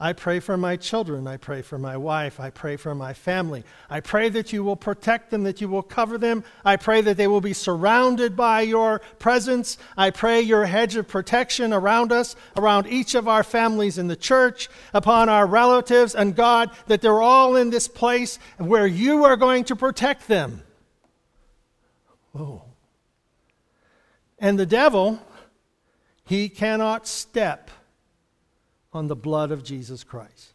I 0.00 0.12
pray 0.12 0.38
for 0.38 0.56
my 0.56 0.76
children. 0.76 1.26
I 1.26 1.38
pray 1.38 1.60
for 1.60 1.76
my 1.76 1.96
wife. 1.96 2.38
I 2.38 2.50
pray 2.50 2.76
for 2.76 2.94
my 2.94 3.12
family. 3.12 3.64
I 3.90 3.98
pray 3.98 4.28
that 4.28 4.52
you 4.52 4.62
will 4.62 4.76
protect 4.76 5.30
them, 5.30 5.42
that 5.42 5.60
you 5.60 5.68
will 5.68 5.82
cover 5.82 6.18
them. 6.18 6.44
I 6.64 6.76
pray 6.76 7.00
that 7.00 7.16
they 7.16 7.26
will 7.26 7.40
be 7.40 7.52
surrounded 7.52 8.36
by 8.36 8.60
your 8.60 9.00
presence. 9.18 9.76
I 9.96 10.10
pray 10.10 10.40
your 10.40 10.66
hedge 10.66 10.94
of 10.94 11.08
protection 11.08 11.72
around 11.72 12.12
us, 12.12 12.36
around 12.56 12.86
each 12.86 13.16
of 13.16 13.26
our 13.26 13.42
families 13.42 13.98
in 13.98 14.06
the 14.06 14.14
church, 14.14 14.68
upon 14.94 15.28
our 15.28 15.48
relatives, 15.48 16.14
and 16.14 16.36
God, 16.36 16.70
that 16.86 17.00
they're 17.00 17.20
all 17.20 17.56
in 17.56 17.70
this 17.70 17.88
place 17.88 18.38
where 18.56 18.86
you 18.86 19.24
are 19.24 19.36
going 19.36 19.64
to 19.64 19.74
protect 19.74 20.28
them. 20.28 20.62
Oh. 22.36 22.62
And 24.38 24.56
the 24.56 24.66
devil, 24.66 25.18
he 26.24 26.48
cannot 26.48 27.08
step 27.08 27.72
on 28.92 29.08
the 29.08 29.16
blood 29.16 29.50
of 29.50 29.62
Jesus 29.62 30.04
Christ. 30.04 30.52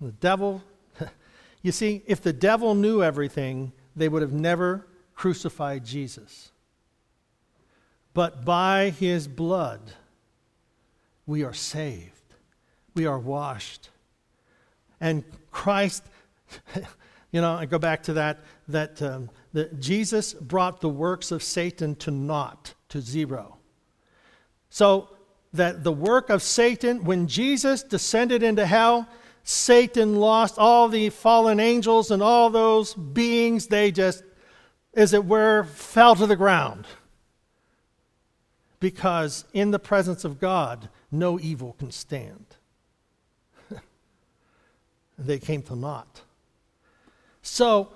The 0.00 0.12
devil, 0.12 0.62
you 1.62 1.72
see, 1.72 2.02
if 2.06 2.20
the 2.22 2.32
devil 2.32 2.74
knew 2.74 3.02
everything, 3.02 3.72
they 3.94 4.08
would 4.08 4.22
have 4.22 4.32
never 4.32 4.86
crucified 5.14 5.84
Jesus. 5.84 6.50
But 8.12 8.44
by 8.44 8.90
his 8.90 9.28
blood, 9.28 9.80
we 11.26 11.44
are 11.44 11.54
saved, 11.54 12.12
we 12.94 13.06
are 13.06 13.18
washed. 13.18 13.90
And 15.00 15.24
Christ, 15.50 16.02
you 17.32 17.40
know, 17.40 17.54
I 17.54 17.66
go 17.66 17.78
back 17.78 18.02
to 18.04 18.14
that, 18.14 18.40
that, 18.68 19.00
um, 19.02 19.30
that 19.52 19.80
Jesus 19.80 20.32
brought 20.34 20.80
the 20.80 20.88
works 20.88 21.30
of 21.30 21.42
Satan 21.42 21.94
to 21.96 22.10
naught, 22.10 22.74
to 22.90 23.00
zero. 23.00 23.56
So 24.70 25.08
that 25.56 25.84
the 25.84 25.92
work 25.92 26.30
of 26.30 26.42
Satan, 26.42 27.04
when 27.04 27.28
Jesus 27.28 27.82
descended 27.82 28.42
into 28.42 28.66
hell, 28.66 29.08
Satan 29.42 30.16
lost 30.16 30.58
all 30.58 30.88
the 30.88 31.10
fallen 31.10 31.60
angels 31.60 32.10
and 32.10 32.22
all 32.22 32.50
those 32.50 32.94
beings. 32.94 33.68
They 33.68 33.92
just, 33.92 34.24
as 34.94 35.12
it 35.12 35.24
were, 35.24 35.64
fell 35.64 36.16
to 36.16 36.26
the 36.26 36.36
ground. 36.36 36.86
Because 38.80 39.44
in 39.52 39.70
the 39.70 39.78
presence 39.78 40.24
of 40.24 40.40
God, 40.40 40.88
no 41.10 41.38
evil 41.38 41.74
can 41.78 41.90
stand. 41.90 42.44
they 45.18 45.38
came 45.38 45.62
to 45.62 45.76
naught. 45.76 46.22
So, 47.42 47.90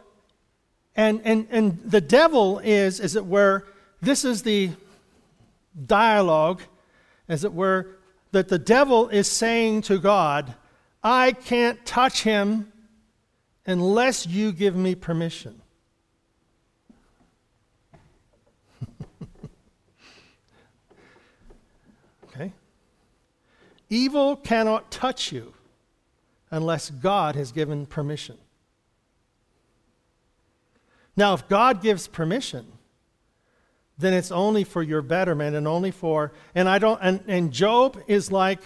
and, 0.94 1.20
and, 1.24 1.48
and 1.50 1.80
the 1.84 2.00
devil 2.00 2.60
is, 2.60 3.00
as 3.00 3.16
it 3.16 3.26
were, 3.26 3.66
this 4.00 4.24
is 4.24 4.42
the 4.42 4.70
dialogue 5.86 6.62
as 7.30 7.44
it 7.44 7.54
were, 7.54 7.96
that 8.32 8.48
the 8.48 8.58
devil 8.58 9.08
is 9.08 9.30
saying 9.30 9.82
to 9.82 9.98
God, 9.98 10.56
I 11.02 11.30
can't 11.32 11.86
touch 11.86 12.24
him 12.24 12.72
unless 13.64 14.26
you 14.26 14.50
give 14.50 14.74
me 14.74 14.96
permission. 14.96 15.62
okay? 22.24 22.52
Evil 23.88 24.34
cannot 24.34 24.90
touch 24.90 25.30
you 25.30 25.54
unless 26.50 26.90
God 26.90 27.36
has 27.36 27.52
given 27.52 27.86
permission. 27.86 28.38
Now, 31.16 31.34
if 31.34 31.46
God 31.46 31.80
gives 31.80 32.08
permission, 32.08 32.66
then 34.00 34.12
it's 34.12 34.32
only 34.32 34.64
for 34.64 34.82
your 34.82 35.02
betterment 35.02 35.54
and 35.56 35.68
only 35.68 35.90
for 35.90 36.32
and 36.54 36.68
i 36.68 36.78
don't 36.78 36.98
and, 37.02 37.20
and 37.26 37.52
job 37.52 38.00
is 38.06 38.32
like 38.32 38.60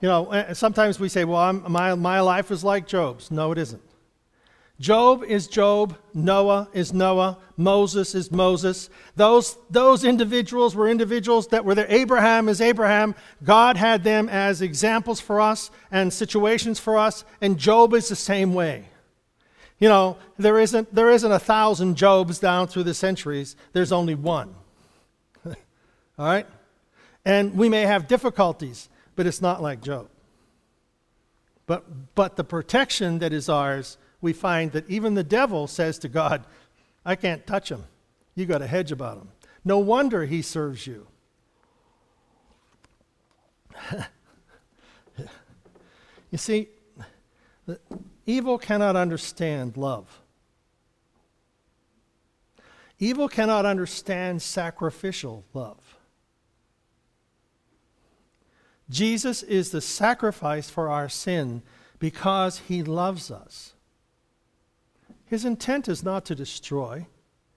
you 0.00 0.08
know 0.08 0.30
eh, 0.32 0.52
sometimes 0.52 0.98
we 0.98 1.08
say 1.08 1.24
well 1.24 1.40
I'm, 1.40 1.70
my, 1.70 1.94
my 1.94 2.20
life 2.20 2.50
is 2.50 2.64
like 2.64 2.86
job's 2.86 3.30
no 3.30 3.52
it 3.52 3.58
isn't 3.58 3.82
Job 4.80 5.22
is 5.22 5.46
Job, 5.46 5.96
Noah 6.12 6.68
is 6.72 6.92
Noah, 6.92 7.38
Moses 7.56 8.14
is 8.14 8.32
Moses. 8.32 8.90
Those, 9.14 9.56
those 9.70 10.02
individuals 10.02 10.74
were 10.74 10.88
individuals 10.88 11.46
that 11.48 11.64
were 11.64 11.76
there. 11.76 11.86
Abraham 11.88 12.48
is 12.48 12.60
Abraham. 12.60 13.14
God 13.44 13.76
had 13.76 14.02
them 14.02 14.28
as 14.28 14.62
examples 14.62 15.20
for 15.20 15.40
us 15.40 15.70
and 15.92 16.12
situations 16.12 16.80
for 16.80 16.98
us, 16.98 17.24
and 17.40 17.56
Job 17.56 17.94
is 17.94 18.08
the 18.08 18.16
same 18.16 18.52
way. 18.52 18.88
You 19.78 19.88
know, 19.88 20.16
there 20.38 20.58
isn't, 20.58 20.94
there 20.94 21.10
isn't 21.10 21.30
a 21.30 21.38
thousand 21.38 21.96
Jobs 21.96 22.38
down 22.38 22.68
through 22.68 22.84
the 22.84 22.94
centuries, 22.94 23.56
there's 23.72 23.92
only 23.92 24.14
one. 24.14 24.54
All 25.46 25.54
right? 26.18 26.46
And 27.24 27.54
we 27.56 27.68
may 27.68 27.82
have 27.82 28.06
difficulties, 28.06 28.88
but 29.16 29.26
it's 29.26 29.42
not 29.42 29.62
like 29.62 29.82
Job. 29.82 30.08
But, 31.66 32.14
but 32.14 32.36
the 32.36 32.44
protection 32.44 33.18
that 33.20 33.32
is 33.32 33.48
ours 33.48 33.96
we 34.20 34.32
find 34.32 34.72
that 34.72 34.88
even 34.88 35.12
the 35.14 35.22
devil 35.22 35.66
says 35.66 35.98
to 35.98 36.08
God, 36.08 36.44
I 37.04 37.14
can't 37.14 37.46
touch 37.46 37.70
him. 37.70 37.84
You 38.34 38.46
got 38.46 38.62
a 38.62 38.66
hedge 38.66 38.90
about 38.90 39.18
him. 39.18 39.28
No 39.66 39.78
wonder 39.78 40.24
he 40.24 40.40
serves 40.40 40.86
you. 40.86 41.06
you 46.30 46.38
see, 46.38 46.68
evil 48.26 48.58
cannot 48.58 48.96
understand 48.96 49.76
love. 49.76 50.20
Evil 52.98 53.28
cannot 53.28 53.66
understand 53.66 54.40
sacrificial 54.40 55.44
love. 55.52 55.98
Jesus 58.90 59.42
is 59.42 59.70
the 59.70 59.80
sacrifice 59.80 60.70
for 60.70 60.88
our 60.88 61.08
sin 61.08 61.62
because 61.98 62.58
he 62.58 62.82
loves 62.82 63.30
us. 63.30 63.72
His 65.26 65.44
intent 65.44 65.88
is 65.88 66.02
not 66.02 66.24
to 66.26 66.34
destroy, 66.34 67.06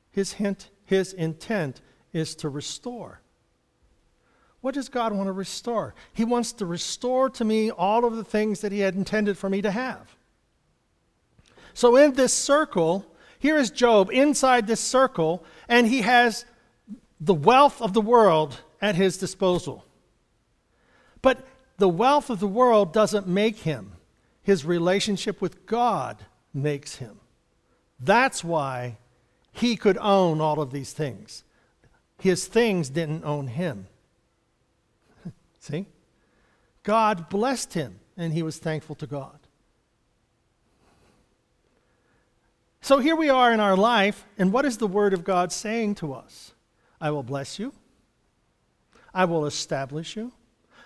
his, 0.10 0.34
hint, 0.34 0.70
his 0.86 1.14
intent 1.14 1.82
is 2.14 2.34
to 2.36 2.50
restore. 2.50 3.22
What 4.62 4.74
does 4.74 4.90
God 4.90 5.14
want 5.14 5.28
to 5.28 5.34
restore? 5.34 5.94
He 6.14 6.26
wants 6.26 6.52
to 6.54 6.66
restore 6.66 7.30
to 7.30 7.46
me 7.46 7.70
all 7.70 8.06
of 8.06 8.16
the 8.16 8.24
things 8.24 8.62
that 8.62 8.72
He 8.72 8.80
had 8.80 8.96
intended 8.96 9.38
for 9.38 9.50
me 9.50 9.62
to 9.62 9.72
have. 9.72 10.17
So, 11.78 11.96
in 11.96 12.14
this 12.14 12.34
circle, 12.34 13.06
here 13.38 13.56
is 13.56 13.70
Job 13.70 14.10
inside 14.12 14.66
this 14.66 14.80
circle, 14.80 15.46
and 15.68 15.86
he 15.86 16.02
has 16.02 16.44
the 17.22 17.36
wealth 17.36 17.84
of 17.84 17.94
the 17.94 18.02
world 18.02 18.62
at 18.82 18.96
his 18.96 19.16
disposal. 19.16 19.86
But 21.22 21.46
the 21.78 21.88
wealth 21.88 22.32
of 22.32 22.40
the 22.40 22.48
world 22.48 22.94
doesn't 22.94 23.28
make 23.28 23.58
him, 23.58 23.92
his 24.42 24.66
relationship 24.66 25.40
with 25.40 25.68
God 25.68 26.26
makes 26.52 26.96
him. 26.96 27.20
That's 28.00 28.44
why 28.44 28.98
he 29.52 29.76
could 29.76 30.00
own 30.00 30.42
all 30.42 30.60
of 30.60 30.72
these 30.72 30.94
things. 30.94 31.44
His 32.18 32.48
things 32.48 32.90
didn't 32.90 33.24
own 33.24 33.46
him. 33.46 33.86
See? 35.60 35.86
God 36.82 37.30
blessed 37.30 37.76
him, 37.76 38.00
and 38.18 38.34
he 38.34 38.42
was 38.42 38.58
thankful 38.58 38.96
to 38.96 39.06
God. 39.06 39.47
So 42.88 43.00
here 43.00 43.18
we 43.18 43.30
are 43.30 43.52
in 43.52 43.60
our 43.60 43.76
life, 43.76 44.26
and 44.38 44.54
what 44.54 44.64
is 44.64 44.78
the 44.78 44.88
Word 44.88 45.14
of 45.14 45.26
God 45.26 45.52
saying 45.52 45.96
to 45.96 46.14
us? 46.14 46.54
I 47.02 47.12
will 47.12 47.22
bless 47.22 47.60
you. 47.60 47.74
I 49.14 49.26
will 49.26 49.46
establish 49.46 50.16
you. 50.16 50.32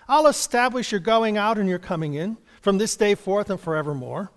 I'll 0.08 0.26
establish 0.26 0.90
your 0.90 0.98
going 0.98 1.38
out 1.38 1.58
and 1.58 1.68
your 1.68 1.78
coming 1.78 2.14
in 2.14 2.38
from 2.60 2.78
this 2.78 2.96
day 2.96 3.14
forth 3.14 3.50
and 3.50 3.60
forevermore. 3.60 4.32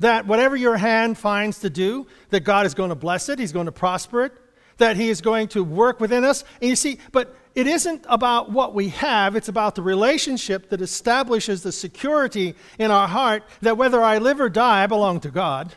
That 0.00 0.26
whatever 0.26 0.56
your 0.56 0.76
hand 0.76 1.16
finds 1.16 1.60
to 1.60 1.70
do, 1.70 2.06
that 2.28 2.40
God 2.40 2.66
is 2.66 2.74
going 2.74 2.90
to 2.90 2.94
bless 2.94 3.30
it, 3.30 3.38
He's 3.38 3.50
going 3.50 3.64
to 3.64 3.72
prosper 3.72 4.26
it, 4.26 4.32
that 4.76 4.98
He 4.98 5.08
is 5.08 5.22
going 5.22 5.48
to 5.48 5.64
work 5.64 6.00
within 6.00 6.22
us. 6.22 6.44
And 6.60 6.68
you 6.68 6.76
see, 6.76 6.98
but 7.12 7.34
it 7.54 7.66
isn't 7.66 8.04
about 8.10 8.50
what 8.52 8.74
we 8.74 8.90
have, 8.90 9.36
it's 9.36 9.48
about 9.48 9.74
the 9.74 9.80
relationship 9.80 10.68
that 10.68 10.82
establishes 10.82 11.62
the 11.62 11.72
security 11.72 12.54
in 12.78 12.90
our 12.90 13.08
heart 13.08 13.42
that 13.62 13.78
whether 13.78 14.02
I 14.02 14.18
live 14.18 14.38
or 14.38 14.50
die, 14.50 14.82
I 14.82 14.86
belong 14.86 15.20
to 15.20 15.30
God. 15.30 15.72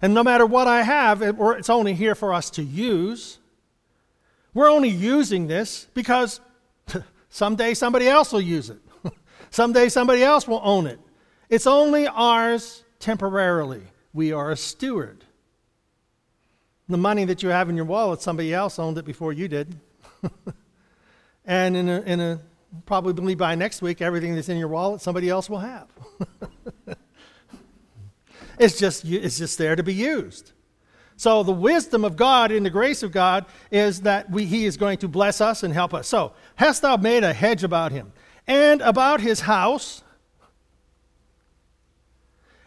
And 0.00 0.14
no 0.14 0.22
matter 0.22 0.46
what 0.46 0.66
I 0.66 0.82
have, 0.82 1.22
it's 1.22 1.70
only 1.70 1.94
here 1.94 2.14
for 2.14 2.32
us 2.32 2.50
to 2.50 2.62
use. 2.62 3.38
We're 4.54 4.70
only 4.70 4.88
using 4.88 5.46
this 5.46 5.86
because 5.94 6.40
someday 7.28 7.74
somebody 7.74 8.08
else 8.08 8.32
will 8.32 8.40
use 8.40 8.70
it. 8.70 8.80
someday 9.50 9.88
somebody 9.88 10.22
else 10.22 10.46
will 10.46 10.60
own 10.62 10.86
it. 10.86 11.00
It's 11.48 11.66
only 11.66 12.06
ours 12.06 12.84
temporarily. 12.98 13.82
We 14.14 14.32
are 14.32 14.50
a 14.50 14.56
steward. 14.56 15.24
The 16.88 16.98
money 16.98 17.24
that 17.24 17.42
you 17.42 17.48
have 17.48 17.68
in 17.68 17.76
your 17.76 17.84
wallet, 17.84 18.20
somebody 18.20 18.52
else 18.52 18.78
owned 18.78 18.98
it 18.98 19.04
before 19.04 19.32
you 19.32 19.48
did. 19.48 19.76
and 21.44 21.76
in 21.76 21.88
a, 21.88 22.00
in 22.02 22.20
a 22.20 22.40
probably 22.86 23.34
by 23.34 23.54
next 23.54 23.82
week, 23.82 24.02
everything 24.02 24.34
that's 24.34 24.48
in 24.48 24.58
your 24.58 24.68
wallet, 24.68 25.00
somebody 25.00 25.28
else 25.28 25.48
will 25.48 25.58
have. 25.58 25.88
It's, 28.62 28.78
just, 28.78 29.04
it's 29.04 29.38
just 29.38 29.58
there 29.58 29.76
to 29.76 29.82
be 29.82 29.94
used. 29.94 30.52
So 31.16 31.42
the 31.42 31.52
wisdom 31.52 32.04
of 32.04 32.16
God 32.16 32.50
and 32.50 32.64
the 32.64 32.70
grace 32.70 33.02
of 33.02 33.12
God 33.12 33.44
is 33.70 34.02
that 34.02 34.30
we, 34.30 34.44
He 34.44 34.64
is 34.64 34.76
going 34.76 34.98
to 34.98 35.08
bless 35.08 35.40
us 35.40 35.62
and 35.62 35.72
help 35.72 35.94
us. 35.94 36.08
So, 36.08 36.32
hast 36.56 36.82
thou 36.82 36.96
made 36.96 37.24
a 37.24 37.32
hedge 37.32 37.64
about 37.64 37.92
him 37.92 38.12
and 38.46 38.80
about 38.80 39.20
his 39.20 39.40
house 39.40 40.02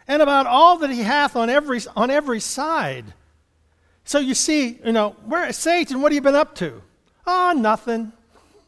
and 0.08 0.22
about 0.22 0.46
all 0.46 0.78
that 0.78 0.90
he 0.90 1.02
hath 1.02 1.36
on 1.36 1.50
every, 1.50 1.80
on 1.96 2.10
every 2.10 2.40
side. 2.40 3.04
So 4.04 4.18
you 4.18 4.34
see, 4.34 4.78
you 4.84 4.92
know, 4.92 5.16
where 5.24 5.52
Satan, 5.52 6.00
what 6.00 6.12
have 6.12 6.14
you 6.14 6.20
been 6.20 6.36
up 6.36 6.54
to? 6.56 6.80
Ah, 7.26 7.50
oh, 7.50 7.58
nothing. 7.58 8.12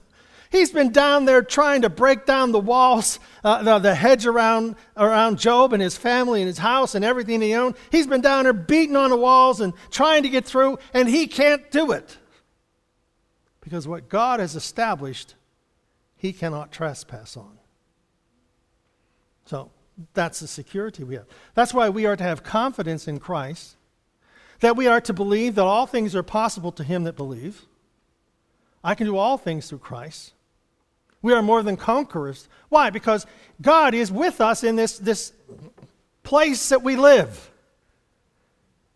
He's 0.50 0.72
been 0.72 0.92
down 0.92 1.26
there 1.26 1.42
trying 1.42 1.82
to 1.82 1.90
break 1.90 2.26
down 2.26 2.52
the 2.52 2.60
walls, 2.60 3.20
uh, 3.44 3.64
the, 3.64 3.80
the, 3.80 3.96
hedge 3.96 4.26
around, 4.26 4.76
around 4.96 5.40
Job 5.40 5.74
and 5.74 5.82
his 5.82 5.98
family 5.98 6.42
and 6.42 6.48
his 6.48 6.58
house 6.58 6.96
and 6.96 7.04
everything 7.04 7.42
he 7.42 7.54
owned. 7.54 7.76
He's 7.92 8.08
been 8.08 8.22
down 8.22 8.46
there 8.46 8.54
beating 8.54 8.96
on 8.96 9.10
the 9.10 9.18
walls 9.18 9.60
and 9.60 9.74
trying 9.92 10.24
to 10.24 10.30
get 10.30 10.46
through, 10.46 10.80
and 10.94 11.10
he 11.10 11.28
can't 11.28 11.70
do 11.72 11.92
it. 11.92 12.18
Because 13.62 13.88
what 13.88 14.08
God 14.08 14.40
has 14.40 14.56
established, 14.56 15.36
he 16.16 16.32
cannot 16.32 16.72
trespass 16.72 17.36
on. 17.36 17.58
So 19.46 19.72
that's 20.14 20.40
the 20.40 20.48
security 20.48 21.04
we 21.04 21.16
have. 21.16 21.26
That's 21.56 21.74
why 21.74 21.90
we 21.90 22.06
are 22.06 22.16
to 22.16 22.24
have 22.24 22.44
confidence 22.44 23.08
in 23.08 23.20
Christ, 23.20 23.76
that 24.62 24.78
we 24.78 24.88
are 24.88 25.02
to 25.02 25.14
believe 25.14 25.56
that 25.56 25.66
all 25.66 25.86
things 25.86 26.16
are 26.16 26.24
possible 26.24 26.72
to 26.74 26.84
him 26.84 27.04
that 27.04 27.18
believes. 27.18 27.66
I 28.84 28.96
can 28.96 29.08
do 29.08 29.18
all 29.18 29.38
things 29.38 29.68
through 29.68 29.80
Christ. 29.80 30.34
We 31.22 31.34
are 31.34 31.42
more 31.42 31.64
than 31.64 31.78
conquerors. 31.78 32.48
Why? 32.70 32.90
Because 32.90 33.26
God 33.62 33.94
is 33.94 34.12
with 34.12 34.40
us 34.42 34.64
in 34.64 34.76
this, 34.76 34.98
this 34.98 35.34
place 36.24 36.70
that 36.70 36.84
we 36.84 36.96
live. 36.96 37.52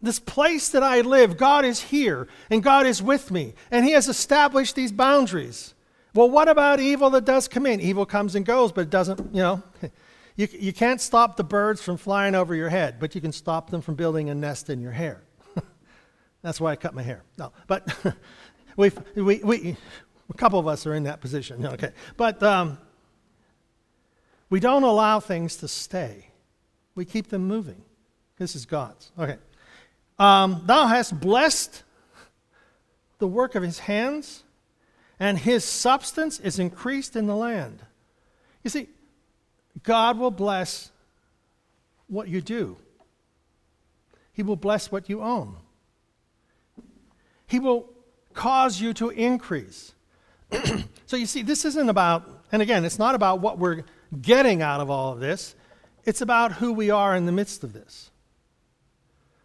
This 0.01 0.19
place 0.19 0.69
that 0.69 0.83
I 0.83 1.01
live, 1.01 1.37
God 1.37 1.65
is 1.65 1.81
here 1.81 2.27
and 2.49 2.63
God 2.63 2.85
is 2.85 3.01
with 3.03 3.29
me, 3.29 3.53
and 3.69 3.85
He 3.85 3.91
has 3.91 4.07
established 4.07 4.75
these 4.75 4.91
boundaries. 4.91 5.75
Well, 6.13 6.29
what 6.29 6.49
about 6.49 6.79
evil 6.79 7.11
that 7.11 7.25
does 7.25 7.47
come 7.47 7.65
in? 7.65 7.79
Evil 7.79 8.05
comes 8.05 8.35
and 8.35 8.45
goes, 8.45 8.71
but 8.71 8.81
it 8.81 8.89
doesn't, 8.89 9.19
you 9.33 9.41
know, 9.41 9.63
You, 10.35 10.47
you 10.51 10.73
can't 10.73 11.01
stop 11.01 11.37
the 11.37 11.43
birds 11.43 11.81
from 11.81 11.97
flying 11.97 12.35
over 12.35 12.55
your 12.55 12.69
head, 12.69 12.97
but 12.99 13.15
you 13.15 13.21
can 13.21 13.31
stop 13.31 13.69
them 13.69 13.81
from 13.81 13.95
building 13.95 14.29
a 14.29 14.35
nest 14.35 14.69
in 14.69 14.81
your 14.81 14.91
hair. 14.91 15.21
That's 16.41 16.59
why 16.61 16.71
I 16.71 16.75
cut 16.75 16.93
my 16.93 17.03
hair. 17.03 17.23
No, 17.37 17.51
but 17.67 17.95
we 18.77 18.91
we, 19.15 19.39
we, 19.43 19.77
a 20.31 20.37
couple 20.37 20.57
of 20.57 20.67
us 20.67 20.87
are 20.87 20.93
in 20.93 21.03
that 21.03 21.21
position. 21.21 21.65
Okay, 21.71 21.91
but 22.17 22.41
um, 22.41 22.77
we 24.49 24.59
don't 24.59 24.83
allow 24.83 25.19
things 25.19 25.57
to 25.57 25.67
stay. 25.67 26.27
We 26.95 27.05
keep 27.05 27.29
them 27.29 27.47
moving. 27.47 27.81
This 28.37 28.55
is 28.55 28.65
God's. 28.65 29.11
Okay. 29.17 29.37
Um, 30.17 30.63
Thou 30.65 30.87
hast 30.87 31.19
blessed 31.19 31.83
the 33.19 33.27
work 33.27 33.55
of 33.55 33.63
his 33.63 33.79
hands, 33.79 34.43
and 35.19 35.37
his 35.37 35.63
substance 35.63 36.39
is 36.39 36.59
increased 36.59 37.15
in 37.15 37.27
the 37.27 37.35
land. 37.35 37.79
You 38.63 38.69
see, 38.69 38.89
God 39.83 40.17
will 40.17 40.31
bless 40.31 40.91
what 42.07 42.27
you 42.27 42.41
do, 42.41 42.77
He 44.33 44.43
will 44.43 44.55
bless 44.55 44.91
what 44.91 45.09
you 45.09 45.21
own. 45.21 45.55
He 47.47 47.59
will 47.59 47.89
cause 48.33 48.79
you 48.79 48.93
to 48.93 49.09
increase. 49.09 49.93
so 51.05 51.15
you 51.17 51.25
see, 51.25 51.41
this 51.41 51.65
isn't 51.65 51.89
about, 51.89 52.43
and 52.51 52.61
again, 52.61 52.85
it's 52.85 52.99
not 52.99 53.15
about 53.15 53.39
what 53.39 53.57
we're 53.57 53.83
getting 54.21 54.61
out 54.61 54.81
of 54.81 54.89
all 54.89 55.13
of 55.13 55.19
this, 55.19 55.55
it's 56.05 56.21
about 56.21 56.53
who 56.53 56.73
we 56.73 56.89
are 56.89 57.15
in 57.15 57.25
the 57.25 57.31
midst 57.31 57.63
of 57.63 57.73
this. 57.73 58.09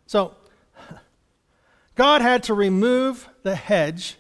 So, 0.07 0.35
God 1.95 2.23
had 2.23 2.43
to 2.45 2.55
remove 2.55 3.29
the 3.43 3.55
hedge 3.55 4.17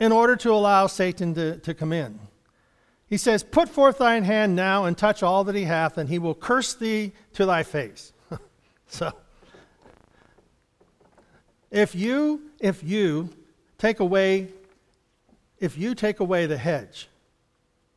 in 0.00 0.12
order 0.12 0.36
to 0.36 0.52
allow 0.52 0.86
Satan 0.86 1.34
to, 1.34 1.58
to 1.58 1.74
come 1.74 1.92
in. 1.92 2.18
He 3.08 3.16
says, 3.16 3.42
Put 3.42 3.68
forth 3.68 3.98
thine 3.98 4.24
hand 4.24 4.54
now 4.54 4.84
and 4.84 4.96
touch 4.96 5.22
all 5.22 5.44
that 5.44 5.54
he 5.54 5.64
hath, 5.64 5.98
and 5.98 6.08
he 6.08 6.18
will 6.18 6.34
curse 6.34 6.74
thee 6.74 7.12
to 7.34 7.46
thy 7.46 7.62
face. 7.62 8.12
So, 8.90 9.12
if 11.70 11.94
you, 11.94 12.40
if 12.58 12.82
you 12.82 13.28
take 13.76 14.00
away, 14.00 14.48
if 15.60 15.76
you 15.76 15.94
take 15.94 16.20
away 16.20 16.46
the 16.46 16.58
hedge, 16.58 17.08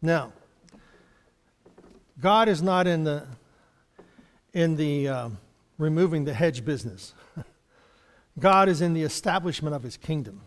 now, 0.02 0.34
God 2.20 2.48
is 2.48 2.62
not 2.62 2.88
in 2.88 3.04
the, 3.04 3.28
in 4.54 4.76
the 4.76 5.08
um, 5.08 5.38
removing 5.78 6.26
the 6.26 6.34
hedge 6.34 6.66
business. 6.66 7.14
God 8.40 8.70
is 8.70 8.82
in 8.82 8.94
the 8.94 9.04
establishment 9.04 9.76
of 9.76 9.84
his 9.84 9.98
kingdom. 9.98 10.42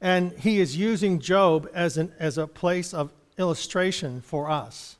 And 0.00 0.32
he 0.32 0.60
is 0.60 0.76
using 0.76 1.20
Job 1.20 1.68
as, 1.72 1.96
an, 1.96 2.12
as 2.18 2.36
a 2.36 2.46
place 2.46 2.92
of 2.92 3.12
illustration 3.38 4.20
for 4.20 4.50
us 4.50 4.96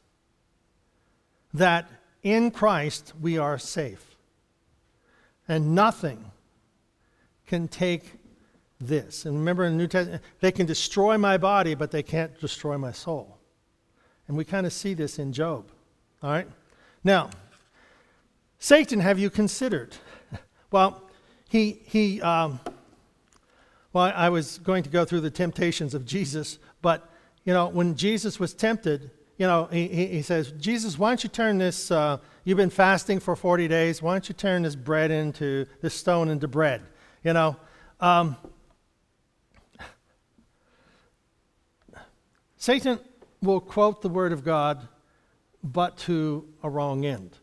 that 1.53 1.89
in 2.23 2.51
Christ 2.51 3.13
we 3.21 3.39
are 3.39 3.59
safe. 3.59 4.17
And 5.49 5.75
nothing 5.75 6.33
can 7.47 7.69
take 7.69 8.16
this. 8.81 9.25
And 9.25 9.37
remember 9.37 9.65
in 9.65 9.73
the 9.73 9.79
New 9.79 9.87
Testament, 9.87 10.23
they 10.41 10.53
can 10.53 10.67
destroy 10.67 11.17
my 11.19 11.37
body, 11.37 11.75
but 11.75 11.91
they 11.91 12.03
can't 12.03 12.39
destroy 12.41 12.77
my 12.77 12.93
soul. 12.93 13.39
And 14.29 14.37
we 14.37 14.45
kind 14.45 14.67
of 14.67 14.73
see 14.73 14.95
this 14.95 15.19
in 15.19 15.33
Job. 15.33 15.71
All 16.23 16.31
right? 16.31 16.49
Now, 17.05 17.31
Satan, 18.59 19.01
have 19.01 19.19
you 19.19 19.31
considered? 19.31 19.97
Well, 20.73 21.01
he, 21.49 21.81
he 21.87 22.21
um, 22.21 22.59
well, 23.97 24.13
I 24.15 24.29
was 24.29 24.59
going 24.59 24.83
to 24.83 24.91
go 24.91 25.07
through 25.07 25.23
the 25.23 25.31
temptations 25.31 25.95
of 25.95 26.05
Jesus, 26.05 26.59
but, 26.83 27.09
you 27.45 27.55
know, 27.55 27.69
when 27.69 27.95
Jesus 27.95 28.39
was 28.39 28.53
tempted, 28.53 29.11
you 29.39 29.47
know, 29.47 29.71
he, 29.73 29.89
he 29.89 30.21
says, 30.21 30.53
Jesus, 30.59 30.99
why 30.99 31.09
don't 31.09 31.25
you 31.25 31.31
turn 31.31 31.57
this, 31.57 31.91
uh, 31.91 32.19
you've 32.45 32.59
been 32.59 32.69
fasting 32.69 33.21
for 33.21 33.35
40 33.35 33.69
days, 33.69 34.03
why 34.03 34.13
don't 34.13 34.29
you 34.29 34.35
turn 34.35 34.65
this 34.65 34.77
bread 34.77 35.11
into, 35.11 35.65
this 35.81 35.95
stone 35.95 36.29
into 36.29 36.47
bread? 36.47 36.83
You 37.25 37.33
know, 37.33 37.57
um, 37.99 38.37
Satan 42.57 42.99
will 43.43 43.61
quote 43.61 44.03
the 44.03 44.09
Word 44.09 44.33
of 44.33 44.45
God, 44.45 44.89
but 45.63 45.97
to 45.99 46.47
a 46.63 46.71
wrong 46.71 47.05
end. 47.05 47.37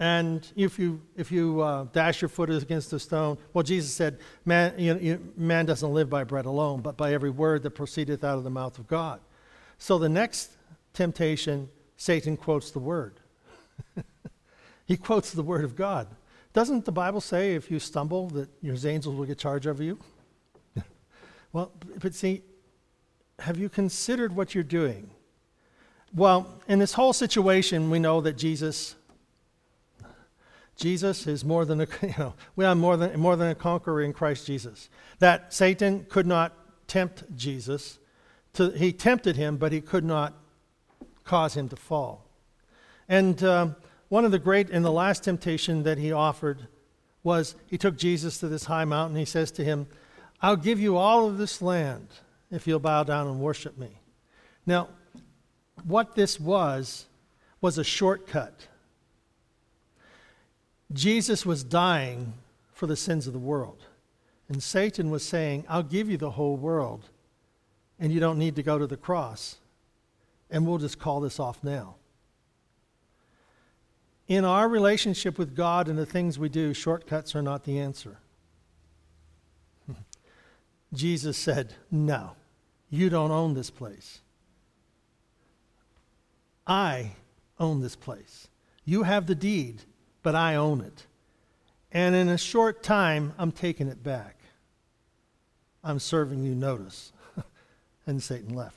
And 0.00 0.50
if 0.56 0.78
you, 0.78 1.02
if 1.14 1.30
you 1.30 1.60
uh, 1.60 1.84
dash 1.92 2.22
your 2.22 2.30
foot 2.30 2.48
against 2.48 2.90
a 2.94 2.98
stone, 2.98 3.36
well, 3.52 3.62
Jesus 3.62 3.92
said, 3.92 4.18
man, 4.46 4.74
you 4.78 4.94
know, 4.94 5.18
man 5.36 5.66
doesn't 5.66 5.92
live 5.92 6.08
by 6.08 6.24
bread 6.24 6.46
alone, 6.46 6.80
but 6.80 6.96
by 6.96 7.12
every 7.12 7.28
word 7.28 7.62
that 7.64 7.72
proceedeth 7.72 8.24
out 8.24 8.38
of 8.38 8.44
the 8.44 8.50
mouth 8.50 8.78
of 8.78 8.88
God. 8.88 9.20
So 9.76 9.98
the 9.98 10.08
next 10.08 10.52
temptation, 10.94 11.68
Satan 11.98 12.38
quotes 12.38 12.70
the 12.70 12.78
Word. 12.78 13.20
he 14.86 14.96
quotes 14.96 15.32
the 15.32 15.42
Word 15.42 15.64
of 15.64 15.76
God. 15.76 16.08
Doesn't 16.54 16.86
the 16.86 16.92
Bible 16.92 17.20
say 17.20 17.54
if 17.54 17.70
you 17.70 17.78
stumble 17.78 18.28
that 18.30 18.48
your 18.62 18.76
angels 18.84 19.14
will 19.14 19.26
get 19.26 19.36
charge 19.36 19.66
over 19.66 19.82
you? 19.82 19.98
well, 21.52 21.72
but 22.00 22.14
see, 22.14 22.42
have 23.40 23.58
you 23.58 23.68
considered 23.68 24.34
what 24.34 24.54
you're 24.54 24.64
doing? 24.64 25.10
Well, 26.14 26.60
in 26.68 26.78
this 26.78 26.94
whole 26.94 27.12
situation, 27.12 27.90
we 27.90 27.98
know 27.98 28.20
that 28.20 28.36
Jesus 28.36 28.96
Jesus 30.80 31.26
is 31.26 31.44
more 31.44 31.66
than 31.66 31.82
a, 31.82 31.86
you 32.02 32.14
know, 32.18 32.34
we 32.56 32.64
are 32.64 32.74
more 32.74 32.96
than, 32.96 33.20
more 33.20 33.36
than 33.36 33.48
a 33.48 33.54
conqueror 33.54 34.00
in 34.02 34.14
Christ 34.14 34.46
Jesus. 34.46 34.88
That 35.18 35.52
Satan 35.52 36.06
could 36.08 36.26
not 36.26 36.54
tempt 36.88 37.24
Jesus. 37.36 37.98
To, 38.54 38.70
he 38.70 38.92
tempted 38.92 39.36
him, 39.36 39.58
but 39.58 39.72
he 39.72 39.82
could 39.82 40.04
not 40.04 40.32
cause 41.22 41.54
him 41.54 41.68
to 41.68 41.76
fall. 41.76 42.26
And 43.10 43.44
um, 43.44 43.76
one 44.08 44.24
of 44.24 44.30
the 44.30 44.38
great, 44.38 44.70
in 44.70 44.82
the 44.82 44.90
last 44.90 45.22
temptation 45.22 45.82
that 45.82 45.98
he 45.98 46.12
offered, 46.12 46.66
was 47.22 47.54
he 47.66 47.76
took 47.76 47.98
Jesus 47.98 48.38
to 48.38 48.48
this 48.48 48.64
high 48.64 48.86
mountain. 48.86 49.18
He 49.18 49.26
says 49.26 49.50
to 49.52 49.64
him, 49.64 49.86
I'll 50.40 50.56
give 50.56 50.80
you 50.80 50.96
all 50.96 51.28
of 51.28 51.36
this 51.36 51.60
land 51.60 52.08
if 52.50 52.66
you'll 52.66 52.80
bow 52.80 53.04
down 53.04 53.26
and 53.26 53.40
worship 53.40 53.78
me. 53.78 53.90
Now, 54.66 54.88
what 55.84 56.14
this 56.14 56.38
was, 56.38 57.06
was 57.60 57.78
a 57.78 57.84
shortcut 57.84 58.68
Jesus 60.92 61.46
was 61.46 61.62
dying 61.62 62.34
for 62.72 62.86
the 62.86 62.96
sins 62.96 63.26
of 63.26 63.32
the 63.32 63.38
world. 63.38 63.84
And 64.48 64.62
Satan 64.62 65.10
was 65.10 65.24
saying, 65.24 65.64
I'll 65.68 65.84
give 65.84 66.10
you 66.10 66.16
the 66.16 66.32
whole 66.32 66.56
world, 66.56 67.08
and 67.98 68.12
you 68.12 68.18
don't 68.18 68.38
need 68.38 68.56
to 68.56 68.62
go 68.62 68.78
to 68.78 68.86
the 68.86 68.96
cross. 68.96 69.56
And 70.50 70.66
we'll 70.66 70.78
just 70.78 70.98
call 70.98 71.20
this 71.20 71.38
off 71.38 71.62
now. 71.62 71.94
In 74.26 74.44
our 74.44 74.68
relationship 74.68 75.38
with 75.38 75.54
God 75.54 75.88
and 75.88 75.98
the 75.98 76.06
things 76.06 76.38
we 76.38 76.48
do, 76.48 76.74
shortcuts 76.74 77.36
are 77.36 77.42
not 77.42 77.64
the 77.64 77.78
answer. 77.78 78.18
Jesus 80.92 81.36
said, 81.36 81.74
No, 81.90 82.32
you 82.90 83.08
don't 83.08 83.30
own 83.30 83.54
this 83.54 83.70
place. 83.70 84.20
I 86.66 87.12
own 87.58 87.80
this 87.80 87.96
place. 87.96 88.48
You 88.84 89.04
have 89.04 89.26
the 89.26 89.34
deed 89.34 89.82
but 90.22 90.34
I 90.34 90.54
own 90.54 90.80
it. 90.80 91.06
And 91.92 92.14
in 92.14 92.28
a 92.28 92.38
short 92.38 92.82
time, 92.82 93.32
I'm 93.38 93.52
taking 93.52 93.88
it 93.88 94.02
back. 94.02 94.36
I'm 95.82 95.98
serving 95.98 96.44
you 96.44 96.54
notice. 96.54 97.12
and 98.06 98.22
Satan 98.22 98.54
left. 98.54 98.76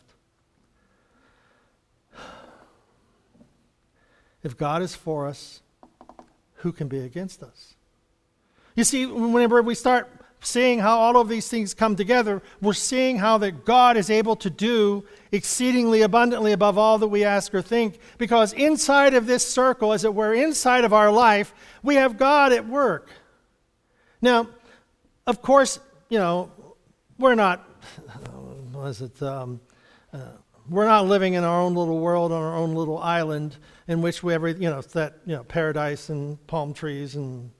If 4.41 4.57
God 4.57 4.81
is 4.81 4.95
for 4.95 5.27
us, 5.27 5.61
who 6.55 6.71
can 6.71 6.87
be 6.87 6.99
against 6.99 7.43
us? 7.43 7.75
You 8.75 8.83
see, 8.83 9.05
whenever 9.05 9.61
we 9.61 9.75
start 9.75 10.09
seeing 10.43 10.79
how 10.79 10.99
all 10.99 11.17
of 11.17 11.29
these 11.29 11.47
things 11.47 11.73
come 11.73 11.95
together, 11.95 12.41
we're 12.61 12.73
seeing 12.73 13.17
how 13.17 13.37
that 13.39 13.65
God 13.65 13.97
is 13.97 14.09
able 14.09 14.35
to 14.37 14.49
do 14.49 15.05
exceedingly 15.31 16.01
abundantly 16.01 16.51
above 16.51 16.77
all 16.77 16.97
that 16.99 17.07
we 17.07 17.23
ask 17.23 17.53
or 17.55 17.61
think. 17.61 17.97
Because 18.17 18.53
inside 18.53 19.13
of 19.13 19.25
this 19.25 19.47
circle, 19.47 19.93
as 19.93 20.03
it 20.03 20.13
were, 20.13 20.33
inside 20.33 20.83
of 20.83 20.93
our 20.93 21.11
life, 21.11 21.53
we 21.81 21.95
have 21.95 22.17
God 22.17 22.51
at 22.51 22.67
work. 22.67 23.09
Now, 24.21 24.49
of 25.25 25.41
course, 25.41 25.79
you 26.09 26.19
know, 26.19 26.51
we're 27.17 27.35
not, 27.35 27.67
was 28.73 29.01
it, 29.01 29.21
um, 29.23 29.61
uh, 30.11 30.19
we're 30.69 30.85
not 30.85 31.07
living 31.07 31.33
in 31.33 31.43
our 31.43 31.61
own 31.61 31.73
little 31.73 31.99
world 31.99 32.31
on 32.31 32.41
our 32.41 32.55
own 32.55 32.75
little 32.75 32.97
island 32.97 33.57
in 33.87 34.01
which 34.01 34.23
we 34.23 34.33
ever, 34.33 34.49
you 34.49 34.69
know, 34.69 34.81
that, 34.81 35.19
you 35.25 35.35
know, 35.35 35.43
paradise 35.43 36.09
and 36.09 36.45
palm 36.47 36.73
trees 36.73 37.15
and 37.15 37.51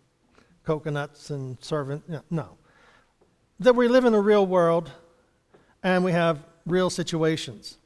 coconuts 0.63 1.29
and 1.29 1.61
servant. 1.61 2.03
You 2.07 2.13
know, 2.15 2.23
no 2.29 2.57
that 3.59 3.75
we 3.75 3.87
live 3.87 4.05
in 4.05 4.13
a 4.13 4.21
real 4.21 4.45
world 4.45 4.91
and 5.81 6.03
we 6.03 6.11
have 6.11 6.39
real 6.65 6.89
situations. 6.89 7.77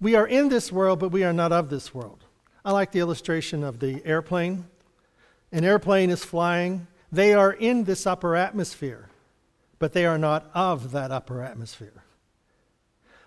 We 0.00 0.14
are 0.14 0.26
in 0.26 0.48
this 0.48 0.72
world, 0.72 0.98
but 0.98 1.10
we 1.10 1.24
are 1.24 1.32
not 1.32 1.52
of 1.52 1.70
this 1.70 1.94
world. 1.94 2.24
I 2.64 2.72
like 2.72 2.92
the 2.92 3.00
illustration 3.00 3.64
of 3.64 3.80
the 3.80 4.04
airplane. 4.04 4.66
An 5.50 5.64
airplane 5.64 6.10
is 6.10 6.24
flying. 6.24 6.86
They 7.10 7.34
are 7.34 7.52
in 7.52 7.84
this 7.84 8.06
upper 8.06 8.36
atmosphere, 8.36 9.08
but 9.78 9.92
they 9.92 10.06
are 10.06 10.18
not 10.18 10.50
of 10.54 10.92
that 10.92 11.10
upper 11.10 11.42
atmosphere. 11.42 12.04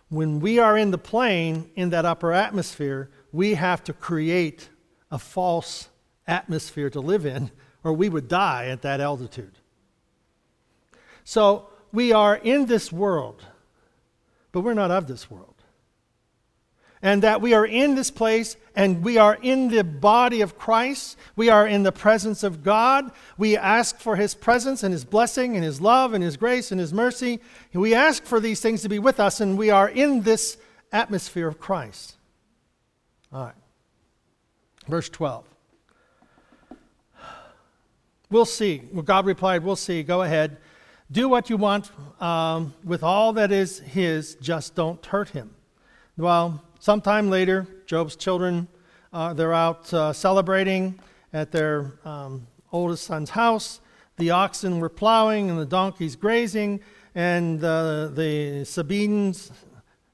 When 0.09 0.39
we 0.39 0.59
are 0.59 0.77
in 0.77 0.91
the 0.91 0.97
plane 0.97 1.69
in 1.75 1.89
that 1.89 2.05
upper 2.05 2.31
atmosphere, 2.31 3.09
we 3.31 3.55
have 3.55 3.83
to 3.85 3.93
create 3.93 4.69
a 5.11 5.19
false 5.19 5.89
atmosphere 6.27 6.89
to 6.89 6.99
live 6.99 7.25
in, 7.25 7.51
or 7.83 7.93
we 7.93 8.09
would 8.09 8.27
die 8.27 8.67
at 8.67 8.81
that 8.81 9.01
altitude. 9.01 9.53
So, 11.23 11.69
we 11.95 12.11
are 12.11 12.35
in 12.35 12.65
this 12.65 12.91
world, 12.91 13.43
but 14.51 14.61
we're 14.61 14.73
not 14.73 14.91
of 14.91 15.07
this 15.07 15.31
world. 15.31 15.53
And 17.01 17.23
that 17.23 17.41
we 17.41 17.53
are 17.53 17.65
in 17.65 17.95
this 17.95 18.09
place 18.09 18.57
and 18.75 19.03
we 19.03 19.17
are 19.17 19.37
in 19.41 19.69
the 19.69 19.83
body 19.83 20.41
of 20.41 20.57
Christ. 20.57 21.17
We 21.35 21.49
are 21.49 21.67
in 21.67 21.83
the 21.83 21.91
presence 21.91 22.43
of 22.43 22.63
God. 22.63 23.11
We 23.37 23.55
ask 23.55 23.99
for 23.99 24.15
His 24.15 24.33
presence 24.33 24.83
and 24.83 24.91
His 24.91 25.05
blessing 25.05 25.55
and 25.55 25.63
His 25.63 25.79
love 25.79 26.13
and 26.13 26.23
His 26.23 26.35
grace 26.35 26.71
and 26.71 26.79
His 26.79 26.93
mercy. 26.93 27.39
We 27.73 27.93
ask 27.93 28.23
for 28.23 28.39
these 28.39 28.59
things 28.59 28.81
to 28.81 28.89
be 28.89 28.99
with 28.99 29.19
us, 29.19 29.39
and 29.39 29.57
we 29.57 29.69
are 29.69 29.87
in 29.87 30.21
this 30.21 30.57
atmosphere 30.91 31.47
of 31.47 31.59
Christ. 31.59 32.15
All 33.31 33.45
right. 33.45 33.53
Verse 34.87 35.09
12. 35.09 35.45
We'll 38.29 38.45
see. 38.45 38.81
Well, 38.91 39.03
God 39.03 39.25
replied, 39.25 39.63
We'll 39.63 39.75
see. 39.75 40.01
Go 40.03 40.23
ahead. 40.23 40.57
Do 41.11 41.29
what 41.29 41.51
you 41.51 41.57
want 41.57 41.91
um, 42.19 42.73
with 42.83 43.03
all 43.03 43.33
that 43.33 43.51
is 43.51 43.77
his, 43.77 44.35
just 44.41 44.73
don't 44.73 45.05
hurt 45.05 45.29
him. 45.29 45.51
Well, 46.17 46.63
sometime 46.79 47.29
later, 47.29 47.67
Job's 47.85 48.15
children, 48.15 48.67
uh, 49.13 49.35
they're 49.35 49.53
out 49.53 49.93
uh, 49.93 50.13
celebrating 50.13 50.99
at 51.31 51.51
their 51.51 51.91
um, 52.05 52.47
oldest 52.71 53.03
son's 53.03 53.29
house. 53.29 53.81
The 54.17 54.31
oxen 54.31 54.79
were 54.79 54.89
plowing 54.89 55.51
and 55.51 55.59
the 55.59 55.65
donkeys 55.67 56.15
grazing, 56.15 56.79
and 57.13 57.63
uh, 57.63 58.07
the 58.07 58.63
Sabeans, 58.65 59.51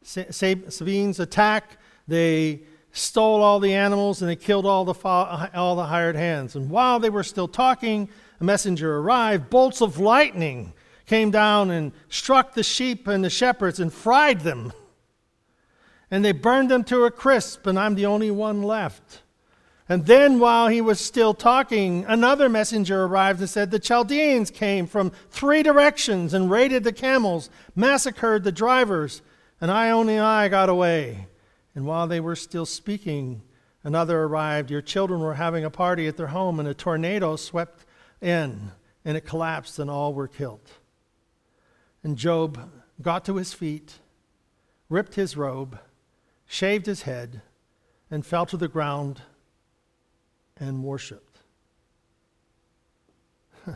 Sabeans 0.04 1.20
attack. 1.22 1.78
They 2.10 2.64
stole 2.92 3.42
all 3.42 3.62
the 3.62 3.74
animals 3.74 4.22
and 4.22 4.30
they 4.30 4.36
killed 4.36 4.66
all 4.66 4.84
the, 4.84 5.08
all 5.56 5.78
the 5.78 5.86
hired 5.86 6.18
hands. 6.18 6.58
And 6.58 6.70
while 6.70 7.00
they 7.00 7.10
were 7.10 7.24
still 7.24 7.48
talking, 7.48 8.10
a 8.42 8.44
messenger 8.44 8.98
arrived. 8.98 9.50
Bolts 9.50 9.82
of 9.82 9.98
lightning 9.98 10.74
came 11.12 11.30
down 11.30 11.70
and 11.70 11.92
struck 12.08 12.54
the 12.54 12.64
sheep 12.64 13.06
and 13.06 13.22
the 13.22 13.30
shepherds 13.30 13.82
and 13.82 13.92
fried 13.92 14.40
them. 14.40 14.72
And 16.10 16.24
they 16.24 16.32
burned 16.32 16.72
them 16.72 16.86
to 16.86 17.04
a 17.04 17.12
crisp, 17.12 17.68
and 17.68 17.78
I'm 17.78 17.96
the 17.96 18.06
only 18.06 18.32
one 18.32 18.64
left. 18.64 19.22
And 19.90 20.06
then, 20.06 20.40
while 20.40 20.70
he 20.70 20.80
was 20.80 21.02
still 21.02 21.34
talking, 21.34 22.06
another 22.08 22.48
messenger 22.48 23.04
arrived 23.04 23.42
and 23.42 23.50
said, 23.50 23.72
The 23.72 23.78
Chaldeans 23.78 24.52
came 24.52 24.88
from 24.88 25.12
three 25.30 25.62
directions 25.64 26.34
and 26.34 26.50
raided 26.50 26.86
the 26.86 26.94
camels, 26.94 27.50
massacred 27.76 28.46
the 28.46 28.54
drivers, 28.54 29.22
and 29.60 29.70
I 29.70 29.90
only 29.90 30.18
I 30.18 30.48
got 30.48 30.70
away. 30.70 31.28
And 31.76 31.86
while 31.86 32.08
they 32.08 32.22
were 32.22 32.38
still 32.38 32.66
speaking, 32.66 33.42
another 33.84 34.24
arrived. 34.24 34.72
Your 34.72 34.82
children 34.82 35.20
were 35.20 35.34
having 35.34 35.66
a 35.66 35.70
party 35.70 36.08
at 36.08 36.16
their 36.16 36.28
home, 36.28 36.58
and 36.58 36.70
a 36.70 36.74
tornado 36.74 37.36
swept 37.36 37.86
in, 38.22 38.72
and 39.04 39.18
it 39.18 39.26
collapsed, 39.26 39.78
and 39.78 39.90
all 39.90 40.14
were 40.14 40.30
killed. 40.30 40.72
And 42.04 42.18
Job 42.18 42.72
got 43.02 43.26
to 43.26 43.36
his 43.36 43.54
feet, 43.54 44.00
ripped 44.90 45.16
his 45.16 45.38
robe, 45.38 45.80
shaved 46.46 46.86
his 46.86 47.04
head, 47.04 47.42
and 48.10 48.26
fell 48.26 48.46
to 48.48 48.58
the 48.58 48.68
ground 48.68 49.22
and 50.58 50.84
worshiped. 50.84 51.40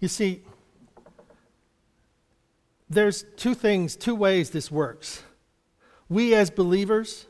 you 0.00 0.08
see, 0.08 0.42
there's 2.88 3.24
two 3.36 3.54
things, 3.54 3.96
two 3.96 4.14
ways 4.14 4.50
this 4.50 4.70
works. 4.70 5.22
We 6.08 6.34
as 6.34 6.50
believers, 6.50 7.26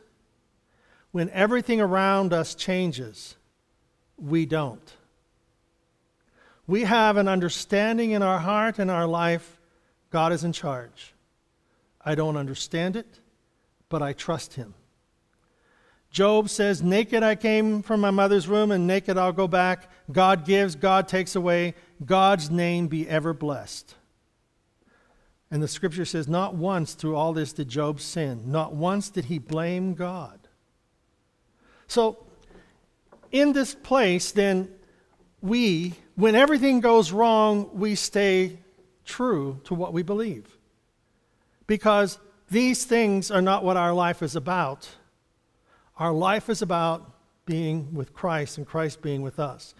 when 1.12 1.30
everything 1.30 1.80
around 1.80 2.32
us 2.32 2.54
changes, 2.54 3.36
we 4.16 4.44
don't. 4.46 4.96
We 6.66 6.82
have 6.82 7.16
an 7.16 7.28
understanding 7.28 8.12
in 8.12 8.22
our 8.22 8.38
heart 8.38 8.78
and 8.78 8.90
our 8.90 9.06
life 9.06 9.58
God 10.10 10.32
is 10.32 10.44
in 10.44 10.52
charge. 10.52 11.14
I 12.04 12.14
don't 12.14 12.36
understand 12.36 12.96
it, 12.96 13.20
but 13.88 14.02
I 14.02 14.12
trust 14.12 14.54
Him. 14.54 14.74
Job 16.10 16.50
says, 16.50 16.82
Naked 16.82 17.22
I 17.22 17.34
came 17.34 17.82
from 17.82 18.00
my 18.00 18.10
mother's 18.10 18.46
womb, 18.46 18.70
and 18.70 18.86
naked 18.86 19.16
I'll 19.16 19.32
go 19.32 19.48
back. 19.48 19.90
God 20.12 20.44
gives, 20.44 20.74
God 20.74 21.08
takes 21.08 21.34
away. 21.34 21.74
God's 22.04 22.50
name 22.50 22.88
be 22.88 23.08
ever 23.08 23.32
blessed. 23.32 23.94
And 25.50 25.62
the 25.62 25.68
scripture 25.68 26.04
says, 26.04 26.28
Not 26.28 26.54
once 26.54 26.92
through 26.92 27.16
all 27.16 27.32
this 27.32 27.54
did 27.54 27.68
Job 27.68 28.00
sin. 28.00 28.50
Not 28.52 28.74
once 28.74 29.08
did 29.08 29.26
he 29.26 29.38
blame 29.38 29.94
God. 29.94 30.38
So, 31.86 32.26
in 33.30 33.54
this 33.54 33.74
place, 33.74 34.32
then, 34.32 34.68
we, 35.40 35.94
when 36.14 36.34
everything 36.34 36.80
goes 36.80 37.12
wrong, 37.12 37.70
we 37.72 37.94
stay 37.94 38.58
true 39.04 39.60
to 39.64 39.74
what 39.74 39.92
we 39.92 40.02
believe. 40.02 40.56
Because 41.66 42.18
these 42.50 42.84
things 42.84 43.30
are 43.30 43.42
not 43.42 43.64
what 43.64 43.76
our 43.76 43.92
life 43.92 44.22
is 44.22 44.36
about. 44.36 44.88
Our 45.96 46.12
life 46.12 46.50
is 46.50 46.62
about 46.62 47.10
being 47.46 47.94
with 47.94 48.12
Christ 48.12 48.58
and 48.58 48.66
Christ 48.66 49.02
being 49.02 49.22
with 49.22 49.38
us. 49.38 49.74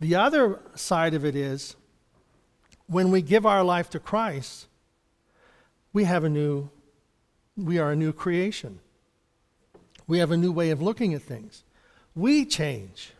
The 0.00 0.14
other 0.14 0.60
side 0.74 1.14
of 1.14 1.24
it 1.24 1.34
is 1.34 1.76
when 2.86 3.10
we 3.10 3.22
give 3.22 3.46
our 3.46 3.64
life 3.64 3.90
to 3.90 3.98
Christ, 3.98 4.66
we 5.92 6.04
have 6.04 6.24
a 6.24 6.28
new, 6.28 6.68
we 7.56 7.78
are 7.78 7.92
a 7.92 7.96
new 7.96 8.12
creation. 8.12 8.80
We 10.06 10.18
have 10.18 10.30
a 10.30 10.36
new 10.36 10.52
way 10.52 10.70
of 10.70 10.82
looking 10.82 11.14
at 11.14 11.22
things. 11.22 11.64
We 12.14 12.44
change, 12.44 13.12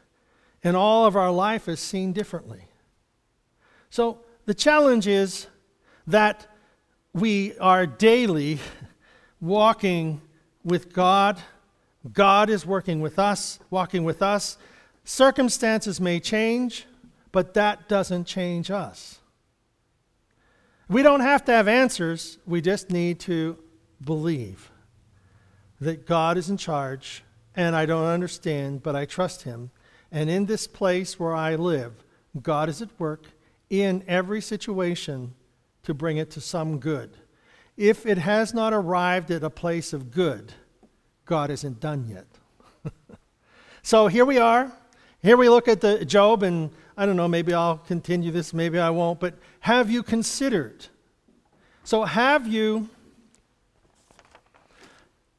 and 0.63 0.77
all 0.77 1.07
of 1.07 1.17
our 1.17 1.31
life 1.31 1.69
is 1.69 1.81
seen 1.81 2.13
differently. 2.13 2.65
So 3.91 4.21
the 4.47 4.55
challenge 4.55 5.07
is 5.07 5.47
that 6.07 6.47
we 7.13 7.57
are 7.59 7.87
daily 7.87 8.59
walking 9.41 10.21
with 10.65 10.93
God. 10.93 11.39
God 12.13 12.51
is 12.51 12.67
working 12.67 13.01
with 13.01 13.19
us, 13.19 13.59
walking 13.71 14.05
with 14.05 14.23
us. 14.23 14.59
Circumstances 15.05 16.01
may 16.01 16.21
change, 16.21 16.87
but 17.33 17.55
that 17.55 17.89
doesn't 17.89 18.25
change 18.25 18.71
us. 18.71 19.21
We 20.89 21.03
don't 21.03 21.21
have 21.21 21.45
to 21.47 21.53
have 21.53 21.67
answers, 21.67 22.39
we 22.47 22.61
just 22.61 22.91
need 22.91 23.19
to 23.21 23.59
believe 24.05 24.71
that 25.81 26.07
God 26.07 26.37
is 26.37 26.49
in 26.49 26.57
charge, 26.57 27.25
and 27.55 27.75
I 27.75 27.87
don't 27.87 28.07
understand, 28.07 28.83
but 28.83 28.95
I 28.95 29.05
trust 29.05 29.43
Him. 29.43 29.71
And 30.11 30.31
in 30.31 30.47
this 30.47 30.67
place 30.67 31.19
where 31.19 31.35
I 31.35 31.57
live, 31.57 31.93
God 32.43 32.69
is 32.69 32.83
at 32.83 32.89
work 32.99 33.27
in 33.71 34.05
every 34.07 34.41
situation 34.41 35.35
to 35.83 35.95
bring 35.95 36.17
it 36.17 36.31
to 36.33 36.41
some 36.41 36.79
good. 36.79 37.11
If 37.77 38.07
it 38.07 38.19
has 38.19 38.55
not 38.55 38.73
arrived 38.73 39.31
at 39.31 39.43
a 39.43 39.51
place 39.51 39.93
of 39.93 40.11
good, 40.11 40.53
God 41.25 41.51
isn't 41.51 41.81
done 41.81 42.09
yet. 42.09 42.27
so 43.83 44.07
here 44.07 44.25
we 44.25 44.39
are. 44.39 44.73
Here 45.23 45.37
we 45.37 45.49
look 45.49 45.69
at 45.69 45.81
the 45.81 46.05
Job, 46.05 46.43
and 46.43 46.71
I 46.97 47.05
don't 47.05 47.17
know, 47.17 47.29
maybe 47.29 47.53
I'll 47.53 47.79
continue 47.79 48.31
this, 48.31 48.55
maybe 48.55 48.79
I 48.79 48.91
won't, 48.91 49.21
but 49.21 49.35
have 49.61 49.91
you 49.91 50.03
considered? 50.03 50.87
So 51.85 52.05
have 52.05 52.47
you 52.47 52.89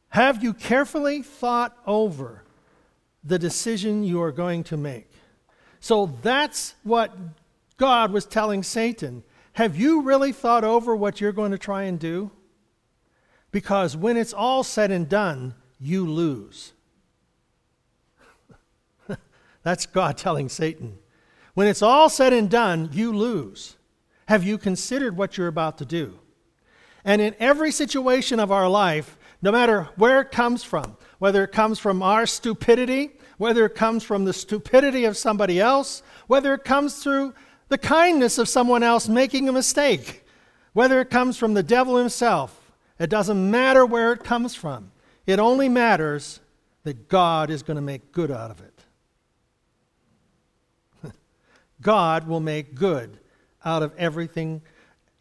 have 0.09 0.41
you 0.41 0.53
carefully 0.53 1.21
thought 1.21 1.77
over 1.85 2.43
the 3.27 3.37
decision 3.39 4.03
you 4.03 4.21
are 4.21 4.31
going 4.31 4.63
to 4.65 4.77
make? 4.77 5.11
So 5.79 6.07
that's 6.21 6.75
what 6.83 7.15
God 7.77 8.11
was 8.11 8.25
telling 8.25 8.63
Satan. 8.63 9.23
Have 9.53 9.77
you 9.77 10.01
really 10.01 10.31
thought 10.31 10.63
over 10.63 10.95
what 10.95 11.21
you're 11.21 11.31
going 11.31 11.51
to 11.51 11.57
try 11.57 11.83
and 11.83 11.99
do? 11.99 12.31
Because 13.51 13.95
when 13.95 14.17
it's 14.17 14.33
all 14.33 14.63
said 14.63 14.91
and 14.91 15.07
done, 15.07 15.55
you 15.79 16.05
lose. 16.05 16.73
That's 19.63 19.85
God 19.85 20.17
telling 20.17 20.49
Satan. 20.49 20.97
When 21.53 21.67
it's 21.67 21.81
all 21.81 22.09
said 22.09 22.33
and 22.33 22.49
done, 22.49 22.89
you 22.91 23.11
lose. 23.11 23.77
Have 24.27 24.43
you 24.43 24.57
considered 24.57 25.17
what 25.17 25.37
you're 25.37 25.47
about 25.47 25.77
to 25.79 25.85
do? 25.85 26.19
And 27.05 27.21
in 27.21 27.35
every 27.39 27.71
situation 27.71 28.39
of 28.39 28.51
our 28.51 28.67
life, 28.67 29.17
no 29.41 29.51
matter 29.51 29.89
where 29.95 30.19
it 30.21 30.31
comes 30.31 30.63
from, 30.63 30.97
whether 31.19 31.43
it 31.43 31.51
comes 31.51 31.79
from 31.79 32.03
our 32.03 32.25
stupidity, 32.25 33.16
whether 33.37 33.65
it 33.65 33.75
comes 33.75 34.03
from 34.03 34.25
the 34.25 34.33
stupidity 34.33 35.05
of 35.05 35.15
somebody 35.15 35.59
else, 35.59 36.03
whether 36.27 36.53
it 36.53 36.63
comes 36.63 37.01
through 37.01 37.33
the 37.69 37.77
kindness 37.77 38.37
of 38.37 38.49
someone 38.49 38.83
else 38.83 39.07
making 39.07 39.47
a 39.47 39.51
mistake, 39.51 40.23
whether 40.73 40.99
it 41.01 41.09
comes 41.09 41.37
from 41.37 41.53
the 41.53 41.63
devil 41.63 41.97
himself, 41.97 42.71
it 42.99 43.09
doesn't 43.09 43.51
matter 43.51 43.85
where 43.85 44.11
it 44.11 44.23
comes 44.23 44.55
from. 44.55 44.91
It 45.25 45.39
only 45.39 45.69
matters 45.69 46.39
that 46.83 47.09
God 47.09 47.49
is 47.49 47.63
going 47.63 47.75
to 47.75 47.81
make 47.81 48.11
good 48.11 48.31
out 48.31 48.49
of 48.49 48.61
it. 48.61 48.73
God 51.81 52.27
will 52.27 52.39
make 52.39 52.73
good 52.73 53.19
out 53.63 53.83
of 53.83 53.93
everything, 53.97 54.61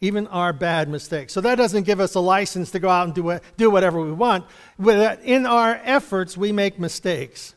even 0.01 0.29
our 0.29 0.53
bad 0.53 0.89
mistakes. 0.89 1.33
So 1.33 1.41
that 1.41 1.57
doesn't 1.57 1.83
give 1.83 1.99
us 1.99 2.15
a 2.15 2.21
license 2.21 2.71
to 2.71 2.79
go 2.79 2.89
out 2.89 3.07
and 3.07 3.15
do, 3.15 3.41
do 3.57 3.69
whatever 3.69 4.01
we 4.01 4.13
want. 4.13 4.47
In 4.79 5.45
our 5.45 5.81
efforts, 5.83 6.37
we 6.37 6.53
make 6.53 6.79
mistakes. 6.79 7.56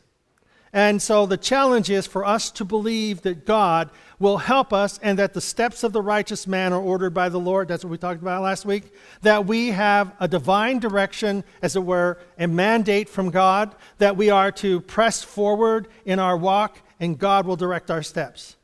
And 0.72 1.02
so 1.02 1.26
the 1.26 1.36
challenge 1.36 1.90
is 1.90 2.06
for 2.06 2.24
us 2.24 2.50
to 2.52 2.64
believe 2.64 3.22
that 3.22 3.44
God 3.44 3.90
will 4.20 4.36
help 4.36 4.72
us 4.72 5.00
and 5.02 5.18
that 5.18 5.34
the 5.34 5.40
steps 5.40 5.82
of 5.82 5.92
the 5.92 6.02
righteous 6.02 6.46
man 6.46 6.72
are 6.72 6.80
ordered 6.80 7.12
by 7.12 7.28
the 7.28 7.40
Lord. 7.40 7.66
That's 7.66 7.82
what 7.82 7.90
we 7.90 7.98
talked 7.98 8.22
about 8.22 8.42
last 8.42 8.64
week. 8.64 8.92
That 9.22 9.46
we 9.46 9.68
have 9.68 10.14
a 10.20 10.28
divine 10.28 10.78
direction, 10.78 11.42
as 11.60 11.74
it 11.74 11.82
were, 11.82 12.18
a 12.38 12.46
mandate 12.46 13.08
from 13.08 13.30
God, 13.30 13.74
that 13.98 14.16
we 14.16 14.30
are 14.30 14.52
to 14.52 14.80
press 14.82 15.24
forward 15.24 15.88
in 16.04 16.20
our 16.20 16.36
walk 16.36 16.78
and 17.00 17.18
God 17.18 17.46
will 17.46 17.56
direct 17.56 17.90
our 17.90 18.02
steps. 18.02 18.56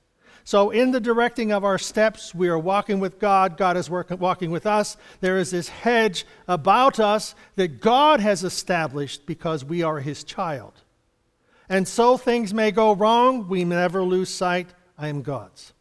So, 0.45 0.71
in 0.71 0.93
the 0.93 1.01
directing 1.01 1.51
of 1.51 1.65
our 1.65 1.79
steps, 1.79 2.33
we 2.33 2.47
are 2.47 2.59
walking 2.59 3.01
with 3.01 3.19
God. 3.19 3.57
God 3.57 3.77
is 3.77 3.91
work, 3.91 4.13
walking 4.21 4.53
with 4.53 4.65
us. 4.65 4.97
There 5.21 5.39
is 5.39 5.51
this 5.51 5.69
hedge 5.69 6.25
about 6.47 7.01
us 7.01 7.35
that 7.57 7.81
God 7.81 8.21
has 8.21 8.45
established 8.45 9.27
because 9.27 9.65
we 9.65 9.83
are 9.83 9.99
His 9.99 10.23
child. 10.23 10.83
And 11.69 11.87
so 11.87 12.17
things 12.17 12.55
may 12.55 12.71
go 12.71 12.95
wrong. 12.95 13.49
We 13.49 13.65
never 13.65 14.03
lose 14.03 14.29
sight. 14.29 14.69
I 14.97 15.09
am 15.09 15.23
God's. 15.23 15.73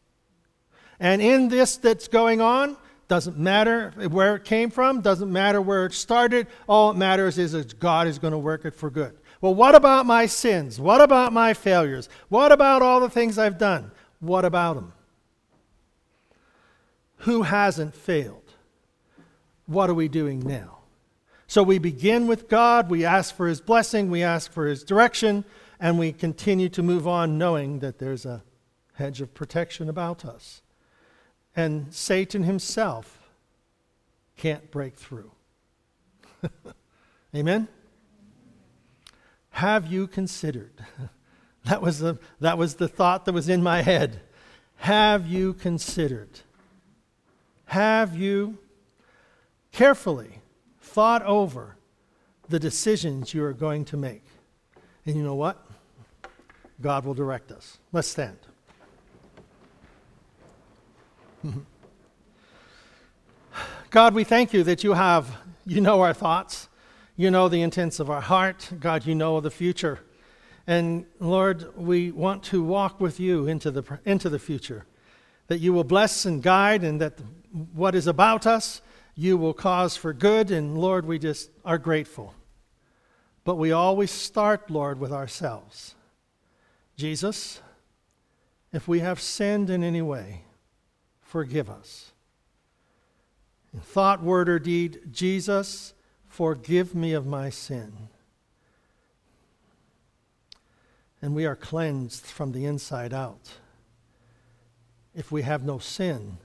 And 1.00 1.22
in 1.22 1.50
this 1.50 1.78
that's 1.78 2.08
going 2.08 2.42
on, 2.42 2.78
doesn't 3.08 3.38
matter 3.38 3.92
where 4.10 4.36
it 4.36 4.46
came 4.46 4.72
from, 4.72 5.02
doesn't 5.02 5.32
matter 5.32 5.62
where 5.62 5.86
it 5.86 5.94
started. 5.94 6.48
All 6.68 6.92
it 6.92 6.98
matters 6.98 7.38
is 7.38 7.52
that 7.52 7.80
God 7.80 8.08
is 8.08 8.18
going 8.18 8.32
to 8.32 8.38
work 8.38 8.66
it 8.66 8.74
for 8.74 8.90
good. 8.90 9.16
Well, 9.42 9.54
what 9.54 9.76
about 9.76 10.06
my 10.06 10.26
sins? 10.26 10.80
What 10.80 11.02
about 11.02 11.32
my 11.32 11.54
failures? 11.54 12.10
What 12.30 12.52
about 12.52 12.82
all 12.82 13.00
the 13.00 13.10
things 13.10 13.38
I've 13.38 13.60
done? 13.60 13.92
What 14.20 14.44
about 14.44 14.76
them? 14.76 14.94
Who 17.20 17.44
hasn't 17.44 17.94
failed? 17.94 18.42
What 19.68 19.90
are 19.90 19.94
we 19.96 20.08
doing 20.08 20.40
now? 20.40 20.80
So 21.48 21.62
we 21.62 21.78
begin 21.78 22.26
with 22.26 22.50
God, 22.50 22.90
we 22.90 23.06
ask 23.06 23.36
for 23.36 23.48
His 23.48 23.62
blessing, 23.62 24.10
we 24.10 24.24
ask 24.24 24.52
for 24.52 24.66
His 24.66 24.84
direction, 24.84 25.46
and 25.80 26.00
we 26.00 26.12
continue 26.12 26.70
to 26.70 26.84
move 26.84 27.08
on 27.08 27.38
knowing 27.38 27.80
that 27.80 28.00
there's 28.00 28.26
a 28.26 28.44
hedge 28.94 29.22
of 29.22 29.34
protection 29.34 29.90
about 29.90 30.26
us. 30.26 30.62
And 31.56 31.94
Satan 31.94 32.44
himself 32.44 33.20
can't 34.38 34.70
break 34.72 34.96
through. 34.96 35.32
Amen? 37.36 37.68
Have 39.52 39.88
you 39.88 40.08
considered? 40.08 40.74
That 41.66 41.82
was, 41.82 41.98
the, 41.98 42.20
that 42.42 42.60
was 42.60 42.76
the 42.76 42.88
thought 42.88 43.26
that 43.26 43.34
was 43.34 43.50
in 43.50 43.64
my 43.64 43.82
head. 43.82 44.22
Have 44.76 45.26
you 45.26 45.56
considered? 45.56 46.42
Have 47.66 48.16
you 48.16 48.60
carefully 49.72 50.42
thought 50.80 51.24
over 51.24 51.78
the 52.48 52.60
decisions 52.60 53.34
you 53.34 53.44
are 53.44 53.52
going 53.52 53.84
to 53.86 53.98
make? 53.98 54.25
And 55.06 55.16
you 55.16 55.24
know 55.24 55.36
what? 55.36 55.64
God 56.82 57.06
will 57.06 57.14
direct 57.14 57.52
us. 57.52 57.78
Let's 57.92 58.08
stand. 58.08 58.38
God, 63.90 64.14
we 64.14 64.24
thank 64.24 64.54
you 64.54 64.64
that 64.64 64.84
you 64.84 64.94
have, 64.94 65.38
you 65.66 65.80
know 65.80 66.02
our 66.02 66.14
thoughts, 66.14 66.68
you 67.16 67.32
know 67.32 67.48
the 67.48 67.62
intents 67.62 68.00
of 68.00 68.10
our 68.10 68.22
heart. 68.22 68.70
God, 68.80 69.06
you 69.06 69.16
know 69.16 69.40
the 69.40 69.52
future. 69.52 70.00
And 70.68 71.06
Lord, 71.20 71.78
we 71.78 72.12
want 72.12 72.44
to 72.46 72.64
walk 72.64 73.00
with 73.00 73.20
you 73.20 73.48
into 73.48 73.72
the, 73.72 74.00
into 74.04 74.30
the 74.30 74.40
future, 74.40 74.86
that 75.48 75.60
you 75.60 75.72
will 75.72 75.84
bless 75.84 76.26
and 76.26 76.42
guide, 76.42 76.84
and 76.84 77.00
that 77.00 77.20
what 77.74 77.96
is 77.96 78.08
about 78.08 78.46
us, 78.46 78.82
you 79.16 79.38
will 79.38 79.54
cause 79.54 79.96
for 79.96 80.12
good. 80.12 80.52
And 80.52 80.78
Lord, 80.78 81.06
we 81.06 81.20
just 81.20 81.52
are 81.64 81.78
grateful. 81.78 82.34
But 83.46 83.56
we 83.56 83.72
always 83.72 84.12
start, 84.12 84.70
Lord, 84.70 85.00
with 85.00 85.14
ourselves. 85.14 85.96
Jesus, 86.98 87.62
if 88.74 88.88
we 88.88 89.00
have 89.00 89.22
sinned 89.22 89.70
in 89.70 89.84
any 89.84 90.02
way, 90.02 90.42
forgive 91.22 91.70
us. 91.70 92.12
In 93.72 93.80
thought, 93.80 94.24
word, 94.24 94.50
or 94.50 94.58
deed, 94.58 95.12
Jesus, 95.12 95.94
forgive 96.28 96.96
me 96.96 97.14
of 97.14 97.28
my 97.28 97.52
sin. 97.52 98.10
And 101.22 101.36
we 101.36 101.46
are 101.46 101.56
cleansed 101.56 102.26
from 102.26 102.52
the 102.52 102.66
inside 102.66 103.14
out. 103.14 103.60
If 105.14 105.32
we 105.32 105.44
have 105.44 105.64
no 105.64 105.78
sin, 105.78 106.40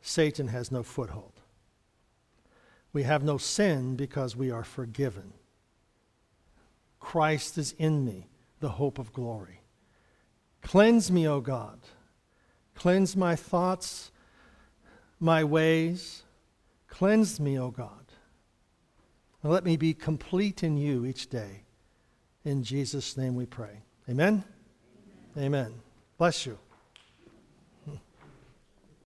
Satan 0.00 0.48
has 0.48 0.72
no 0.72 0.82
foothold. 0.82 1.32
We 2.92 3.02
have 3.02 3.22
no 3.22 3.36
sin 3.36 3.96
because 3.96 4.34
we 4.34 4.50
are 4.50 4.64
forgiven. 4.64 5.34
Christ 7.04 7.58
is 7.58 7.74
in 7.78 8.02
me, 8.02 8.28
the 8.60 8.70
hope 8.70 8.98
of 8.98 9.12
glory. 9.12 9.60
Cleanse 10.62 11.12
me, 11.12 11.28
O 11.28 11.42
God. 11.42 11.78
Cleanse 12.74 13.14
my 13.14 13.36
thoughts, 13.36 14.10
my 15.20 15.44
ways. 15.44 16.22
Cleanse 16.88 17.38
me, 17.38 17.58
O 17.58 17.70
God. 17.70 18.06
And 19.42 19.52
let 19.52 19.64
me 19.64 19.76
be 19.76 19.92
complete 19.92 20.62
in 20.62 20.78
you 20.78 21.04
each 21.04 21.28
day. 21.28 21.64
In 22.42 22.64
Jesus' 22.64 23.18
name 23.18 23.34
we 23.34 23.44
pray. 23.44 23.82
Amen? 24.08 24.42
Amen. 25.36 25.44
Amen. 25.44 25.74
Bless 26.16 26.46
you. 26.46 26.58